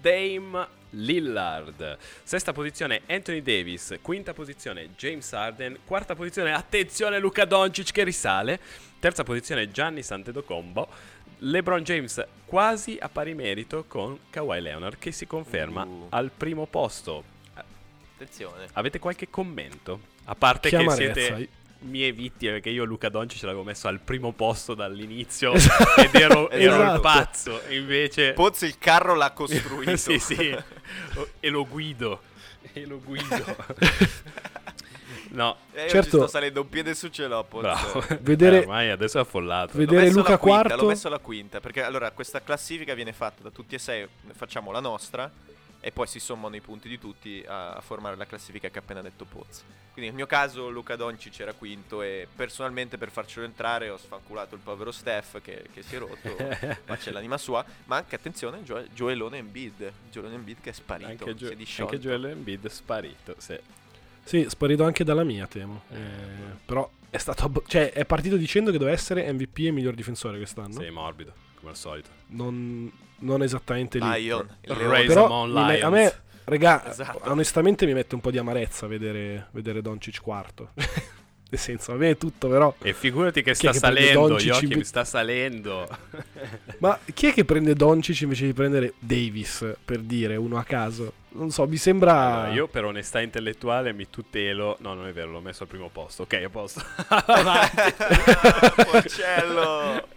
Dame 0.00 0.66
Lillard. 0.90 1.98
Sesta 2.22 2.52
posizione, 2.54 3.02
Anthony 3.06 3.42
Davis. 3.42 3.98
Quinta 4.00 4.32
posizione, 4.32 4.94
James 4.96 5.30
Harden. 5.34 5.80
Quarta 5.84 6.14
posizione, 6.14 6.54
attenzione, 6.54 7.18
Luca 7.18 7.44
Doncic 7.44 7.92
che 7.92 8.04
risale. 8.04 8.58
Terza 8.98 9.22
posizione, 9.22 9.70
Gianni 9.70 10.02
Santedocombo. 10.02 10.88
LeBron 11.40 11.82
James 11.82 12.24
quasi 12.46 12.96
a 13.00 13.08
pari 13.10 13.34
merito 13.34 13.84
con 13.86 14.18
Kawhi 14.30 14.60
Leonard 14.60 14.98
che 14.98 15.12
si 15.12 15.26
conferma 15.26 15.84
Uh. 15.84 16.06
al 16.10 16.30
primo 16.34 16.66
posto. 16.66 17.22
Attenzione. 17.54 18.66
Avete 18.72 18.98
qualche 18.98 19.28
commento? 19.28 20.00
A 20.24 20.34
parte 20.34 20.70
Che 20.70 20.90
siete 20.90 21.48
mie 21.80 22.12
vittime, 22.12 22.52
perché 22.52 22.70
io 22.70 22.84
Luca 22.84 23.08
Doncic 23.08 23.42
l'avevo 23.42 23.62
messo 23.64 23.88
al 23.88 24.00
primo 24.00 24.32
posto 24.32 24.74
dall'inizio 24.74 25.52
Esatto. 25.54 26.00
ed 26.00 26.14
ero, 26.14 26.50
ero 26.50 26.74
il 26.74 26.80
Esatto. 26.80 27.00
pazzo. 27.00 27.62
E 27.64 27.76
invece... 27.78 28.32
Pozzi 28.34 28.66
il 28.66 28.78
carro 28.78 29.14
l'ha 29.14 29.30
costruito. 29.32 29.96
sì, 29.98 30.18
sì. 30.18 30.56
E 31.40 31.48
lo 31.48 31.66
guido. 31.66 32.22
E 32.72 32.84
lo 32.86 32.98
guido. 33.00 33.56
no, 35.30 35.56
Eh, 35.72 35.84
io 35.84 35.88
Certo. 35.88 36.02
ci 36.10 36.16
sto 36.16 36.26
salendo 36.26 36.60
un 36.62 36.68
piede 36.68 36.94
su 36.94 37.08
ce 37.08 37.26
l'ho, 37.28 37.44
Pozzi. 37.44 38.16
Vedere- 38.20 38.56
Eh, 38.56 38.60
ormai 38.60 38.90
adesso 38.90 39.18
è 39.18 39.20
affollato. 39.20 39.78
Vedere 39.78 40.02
messo 40.06 40.16
Luca 40.18 40.38
quinta, 40.38 40.58
quarto. 40.62 40.82
L'ho 40.82 40.88
messo 40.88 41.06
alla 41.06 41.18
quinta, 41.18 41.60
perché 41.60 41.82
allora 41.82 42.10
questa 42.10 42.42
classifica 42.42 42.94
viene 42.94 43.12
fatta 43.12 43.42
da 43.42 43.50
tutti 43.50 43.74
e 43.74 43.78
sei, 43.78 44.06
facciamo 44.34 44.70
la 44.72 44.80
nostra 44.80 45.30
e 45.80 45.92
poi 45.92 46.06
si 46.06 46.20
sommano 46.20 46.56
i 46.56 46.60
punti 46.60 46.88
di 46.88 46.98
tutti 46.98 47.42
a, 47.46 47.72
a 47.72 47.80
formare 47.80 48.16
la 48.16 48.26
classifica 48.26 48.68
che 48.68 48.78
ha 48.78 48.82
appena 48.82 49.00
detto 49.00 49.24
Poz. 49.24 49.64
Quindi 49.92 50.10
nel 50.10 50.14
mio 50.14 50.26
caso 50.26 50.68
Luca 50.68 50.94
Doncic 50.96 51.40
era 51.40 51.52
quinto 51.52 52.02
e 52.02 52.26
personalmente 52.34 52.96
per 52.98 53.10
farcelo 53.10 53.44
entrare 53.44 53.88
ho 53.88 53.96
sfanculato 53.96 54.54
il 54.54 54.60
povero 54.62 54.92
Steph 54.92 55.40
che, 55.40 55.64
che 55.72 55.82
si 55.82 55.96
è 55.96 55.98
rotto, 55.98 56.36
ma 56.86 56.96
c'è 56.96 57.10
l'anima 57.10 57.38
sua, 57.38 57.64
ma 57.86 57.96
anche 57.96 58.14
attenzione 58.14 58.62
Gio- 58.62 58.86
Joelone 58.94 59.38
Embiid, 59.38 59.92
Joelone 60.10 60.34
Embiid 60.34 60.58
che 60.60 60.70
è 60.70 60.72
sparito, 60.72 61.24
anche, 61.24 61.34
Gio- 61.34 61.48
si 61.64 61.80
è 61.80 61.82
anche 61.82 61.98
Joel 61.98 62.26
Embiid 62.26 62.66
sparito. 62.68 63.34
Sì. 63.38 63.58
Sì, 64.22 64.46
sparito 64.48 64.84
anche 64.84 65.02
dalla 65.02 65.24
mia, 65.24 65.46
temo. 65.46 65.82
Eh, 65.90 65.96
però 66.64 66.88
è 67.08 67.18
stato. 67.18 67.44
abbo- 67.46 67.64
cioè, 67.66 67.90
è 67.90 68.04
partito 68.04 68.36
dicendo 68.36 68.70
che 68.70 68.78
doveva 68.78 68.94
essere 68.94 69.30
MVP 69.32 69.58
e 69.58 69.70
miglior 69.72 69.94
difensore 69.94 70.36
quest'anno. 70.36 70.74
Sei 70.74 70.90
morbido, 70.90 71.32
come 71.60 71.70
al 71.70 71.76
solito. 71.76 72.08
Non, 72.28 72.90
non 73.18 73.42
esattamente 73.42 73.98
lì. 73.98 74.22
Lion, 74.22 74.48
il 74.62 74.74
Raise. 74.74 75.06
Però 75.14 75.46
me- 75.46 75.80
a 75.80 75.90
me, 75.90 76.14
regà, 76.44 76.90
Esatto. 76.90 77.30
onestamente 77.30 77.86
mi 77.86 77.94
mette 77.94 78.14
un 78.14 78.20
po' 78.20 78.30
di 78.30 78.38
amarezza 78.38 78.86
vedere, 78.86 79.48
vedere 79.52 79.80
Doncic 79.82 80.20
quarto. 80.20 80.70
Nel 81.50 81.58
senso, 81.58 81.90
a 81.92 81.96
me 81.96 82.10
è 82.10 82.16
tutto, 82.16 82.48
però. 82.48 82.72
E 82.80 82.92
figurati 82.92 83.42
che 83.42 83.50
Chi 83.50 83.56
sta 83.56 83.72
che 83.72 83.78
salendo, 83.78 84.28
Doncic 84.28 84.46
in 84.46 84.52
Joachim 84.52 84.78
ve- 84.78 84.84
sta 84.84 85.04
salendo. 85.04 85.88
Ma 86.78 86.96
chi 87.12 87.26
è 87.26 87.32
che 87.32 87.44
prende 87.44 87.74
Doncic 87.74 88.20
invece 88.20 88.46
di 88.46 88.52
prendere 88.52 88.94
Davis, 89.00 89.74
per 89.84 89.98
dire, 89.98 90.36
uno 90.36 90.58
a 90.58 90.62
caso? 90.64 91.14
Non 91.32 91.50
so, 91.50 91.66
mi 91.66 91.76
sembra. 91.76 92.12
Allora, 92.12 92.52
io 92.52 92.66
per 92.66 92.84
onestà 92.84 93.20
intellettuale 93.20 93.92
mi 93.92 94.10
tutelo. 94.10 94.76
No, 94.80 94.94
non 94.94 95.06
è 95.06 95.12
vero, 95.12 95.30
l'ho 95.30 95.40
messo 95.40 95.62
al 95.62 95.68
primo 95.68 95.88
posto. 95.88 96.22
Ok, 96.22 96.40
a 96.44 96.48
posto. 96.48 96.82
Porcello! 98.90 100.08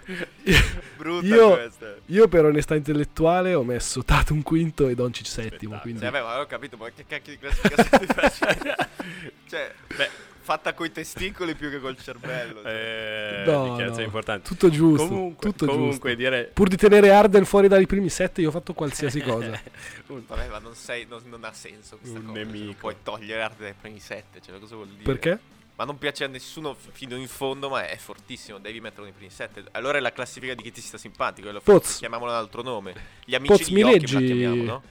Brutta 0.97 1.25
Io- 1.25 1.51
questa. 1.51 1.95
Io 2.07 2.27
per 2.27 2.45
onestà 2.45 2.75
intellettuale 2.75 3.53
ho 3.53 3.63
messo 3.63 4.03
Tatum 4.03 4.41
quinto 4.41 4.87
e 4.87 4.95
Doncic 4.95 5.27
settimo. 5.27 5.77
Quindi... 5.79 5.99
Sì, 5.99 6.05
vabbè, 6.05 6.21
ma 6.21 6.39
ho 6.39 6.45
capito, 6.47 6.77
ma 6.77 6.89
che 6.89 7.05
cacchio 7.07 7.33
di 7.33 7.39
classifica 7.39 7.83
stai 7.83 8.07
facendo? 8.07 8.75
cioè, 9.47 9.71
Beh, 9.95 10.09
fatta 10.43 10.73
coi 10.73 10.91
testicoli 10.91 11.55
più 11.55 11.69
che 11.69 11.79
col 11.79 11.97
cervello. 11.97 12.61
cioè. 12.61 12.71
eh, 12.71 13.43
No, 13.49 13.77
no. 13.77 13.99
importanti. 14.01 14.47
Tutto 14.47 14.69
giusto. 14.69 15.07
Comunque, 15.07 15.49
tutto 15.49 15.65
comunque 15.65 16.15
giusto. 16.15 16.29
dire 16.29 16.51
Pur 16.53 16.67
di 16.67 16.75
tenere 16.77 17.09
Arden 17.11 17.45
fuori 17.45 17.67
dai 17.67 17.85
primi 17.87 18.09
sette, 18.09 18.41
io 18.41 18.49
ho 18.49 18.51
fatto 18.51 18.73
qualsiasi 18.73 19.21
cosa. 19.21 19.49
Vabbè, 20.07 20.47
ma 20.49 20.59
non, 20.59 20.75
sei, 20.75 21.05
non, 21.09 21.21
non 21.25 21.43
ha 21.43 21.53
senso 21.53 21.97
questa 21.97 22.19
Un 22.19 22.25
cosa. 22.25 22.35
cioè, 22.37 22.45
nemico. 22.45 22.65
non 22.65 22.75
puoi 22.75 22.95
togliere 23.01 23.41
arte 23.41 23.63
dai 23.63 23.73
primi 23.79 23.99
sette, 23.99 24.41
cioè 24.41 24.59
cosa 24.59 24.75
vuol 24.75 24.89
dire? 24.89 25.03
Perché? 25.03 25.39
Ma 25.75 25.85
non 25.85 25.97
piace 25.97 26.23
a 26.23 26.27
nessuno 26.27 26.75
fino 26.91 27.15
in 27.15 27.27
fondo, 27.27 27.67
ma 27.67 27.87
è 27.87 27.97
fortissimo, 27.97 28.59
devi 28.59 28.79
metterlo 28.79 29.05
nei 29.05 29.13
primi 29.13 29.31
sette. 29.31 29.63
Allora 29.71 29.97
è 29.97 30.01
la 30.01 30.11
classifica 30.11 30.53
di 30.53 30.61
chi 30.61 30.71
ti 30.71 30.81
sta 30.81 30.99
simpatico, 30.99 31.49
Poz. 31.63 31.97
chiamiamolo 31.97 32.29
un 32.31 32.37
altro 32.37 32.61
nome. 32.61 32.93
Gli 33.25 33.33
amici 33.33 33.53
Poz, 33.53 33.67
di 33.67 33.73
mi 33.73 33.79
Joachim 33.81 33.99
leggi- 33.99 34.13
la 34.13 34.19
chiamiamo, 34.21 34.63
no? 34.63 34.83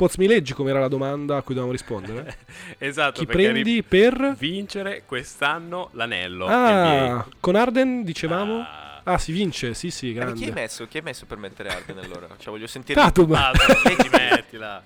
Poz, 0.00 0.16
mi 0.16 0.26
leggi 0.26 0.54
com'era 0.54 0.80
la 0.80 0.88
domanda 0.88 1.36
a 1.36 1.42
cui 1.42 1.52
dovevamo 1.54 1.72
rispondere? 1.76 2.38
esatto, 2.78 3.20
Chi 3.20 3.26
prendi 3.26 3.62
ri- 3.62 3.82
per... 3.82 4.34
vincere 4.38 5.02
quest'anno 5.04 5.90
l'anello 5.92 6.46
Ah, 6.46 6.70
NBA. 7.16 7.26
con 7.38 7.54
Arden 7.54 8.02
dicevamo... 8.02 8.60
Ah, 8.60 8.88
Ah, 9.02 9.18
si 9.18 9.32
vince, 9.32 9.72
sì, 9.74 9.90
sì, 9.90 10.10
Eh, 10.14 10.18
ma 10.18 10.26
chi 10.26 10.30
hai 10.30 10.38
grande. 10.38 10.60
messo? 10.60 10.86
Chi 10.86 10.98
hai 10.98 11.02
messo 11.02 11.24
per 11.26 11.36
mettere 11.38 11.68
Arden 11.70 11.98
allora? 11.98 12.28
Cioè, 12.38 12.50
voglio 12.50 12.66
sentire. 12.66 13.00
Tatum. 13.00 13.32
ah, 13.32 13.50
leggi, 13.84 14.08
mettila. 14.10 14.82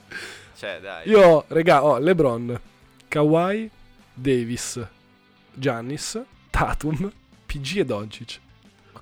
Cioè, 0.56 0.78
dai. 0.80 1.08
Io, 1.08 1.44
regà, 1.48 1.84
ho 1.84 1.98
LeBron, 1.98 2.60
Kawhi, 3.08 3.68
Davis, 4.14 4.84
Giannis, 5.52 6.20
Tatum, 6.50 7.12
PG 7.46 7.76
e 7.78 7.84
Doncic. 7.84 8.38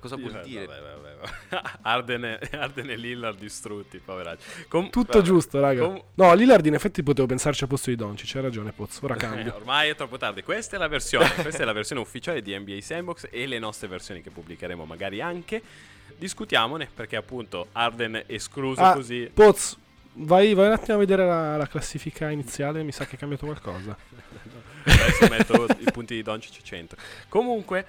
Cosa 0.03 0.17
vuol 0.17 0.31
Vabbè, 0.33 0.43
dire? 0.45 0.65
vabbè, 0.65 0.81
vabbè, 0.81 1.15
vabbè. 1.21 1.77
Arden, 1.83 2.25
e, 2.25 2.39
Arden 2.57 2.89
e 2.89 2.95
Lillard 2.97 3.39
distrutti, 3.39 3.99
poveracci. 3.99 4.65
Com- 4.67 4.89
Tutto 4.89 5.13
Vabbè. 5.13 5.23
giusto, 5.25 5.61
raga. 5.61 5.85
Com- 5.85 6.03
no, 6.15 6.33
Lillard 6.33 6.65
in 6.65 6.73
effetti 6.73 7.01
potevo 7.03 7.25
pensarci 7.27 7.63
a 7.63 7.67
posto 7.67 7.89
di 7.89 7.95
Doncic, 7.95 8.35
hai 8.35 8.41
ragione, 8.41 8.73
Poz. 8.73 8.99
Ora 9.01 9.15
Eh, 9.15 9.17
cambio. 9.17 9.55
ormai 9.55 9.89
è 9.89 9.95
troppo 9.95 10.17
tardi. 10.17 10.43
Questa 10.43 10.75
è 10.75 10.79
la 10.79 10.89
versione. 10.89 11.33
questa 11.41 11.61
è 11.63 11.65
la 11.65 11.71
versione 11.71 12.01
ufficiale 12.01 12.41
di 12.41 12.53
NBA 12.57 12.81
Sandbox 12.81 13.27
e 13.31 13.45
le 13.47 13.59
nostre 13.59 13.87
versioni 13.87 14.21
che 14.21 14.29
pubblicheremo 14.29 14.83
magari 14.83 15.21
anche. 15.21 15.61
Discutiamone 16.17 16.89
perché 16.93 17.15
appunto 17.15 17.67
Arden 17.71 18.15
è 18.15 18.33
escluso 18.33 18.81
Ah, 18.81 18.93
così. 18.93 19.29
Poz, 19.33 19.77
vai, 20.13 20.53
vai 20.53 20.67
un 20.67 20.73
attimo 20.73 20.97
a 20.97 20.99
vedere 20.99 21.25
la, 21.25 21.57
la 21.57 21.67
classifica 21.67 22.29
iniziale, 22.29 22.83
mi 22.83 22.91
sa 22.91 23.05
che 23.05 23.15
è 23.15 23.19
cambiato 23.19 23.45
qualcosa. 23.45 23.95
Adesso 24.85 25.27
metto 25.29 25.65
i 25.79 25.91
punti 25.91 26.13
di 26.15 26.21
Doncic 26.21 26.61
100. 26.61 26.95
Comunque, 27.29 27.85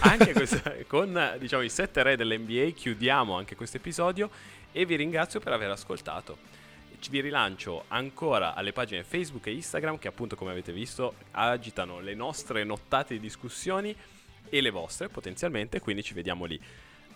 anche 0.00 0.32
questa- 0.32 0.74
con 0.86 1.36
diciamo, 1.38 1.62
i 1.62 1.68
7 1.68 2.02
re 2.02 2.16
dell'NBA 2.16 2.70
chiudiamo 2.70 3.36
anche 3.36 3.56
questo 3.56 3.78
episodio 3.78 4.30
e 4.72 4.84
vi 4.86 4.96
ringrazio 4.96 5.40
per 5.40 5.52
aver 5.52 5.70
ascoltato. 5.70 6.58
Vi 7.08 7.20
rilancio 7.20 7.84
ancora 7.88 8.54
alle 8.54 8.72
pagine 8.72 9.02
Facebook 9.02 9.46
e 9.46 9.52
Instagram 9.52 9.98
che 9.98 10.06
appunto 10.06 10.36
come 10.36 10.50
avete 10.50 10.70
visto 10.70 11.14
agitano 11.30 11.98
le 12.00 12.14
nostre 12.14 12.62
nottate 12.62 13.14
di 13.14 13.20
discussioni 13.20 13.96
e 14.48 14.60
le 14.60 14.70
vostre 14.70 15.08
potenzialmente, 15.08 15.80
quindi 15.80 16.02
ci 16.02 16.12
vediamo 16.12 16.44
lì. 16.44 16.60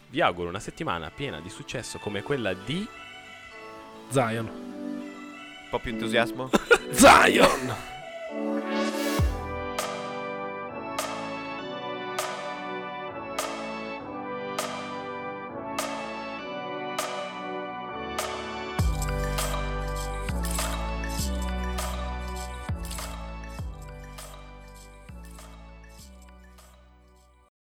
Vi 0.08 0.20
auguro 0.20 0.48
una 0.48 0.60
settimana 0.60 1.10
piena 1.10 1.40
di 1.40 1.50
successo 1.50 1.98
come 1.98 2.22
quella 2.22 2.54
di 2.54 2.86
Zion. 4.10 4.46
Un 4.46 5.68
po' 5.70 5.78
più 5.78 5.92
entusiasmo? 5.92 6.50
Zion! 6.92 7.74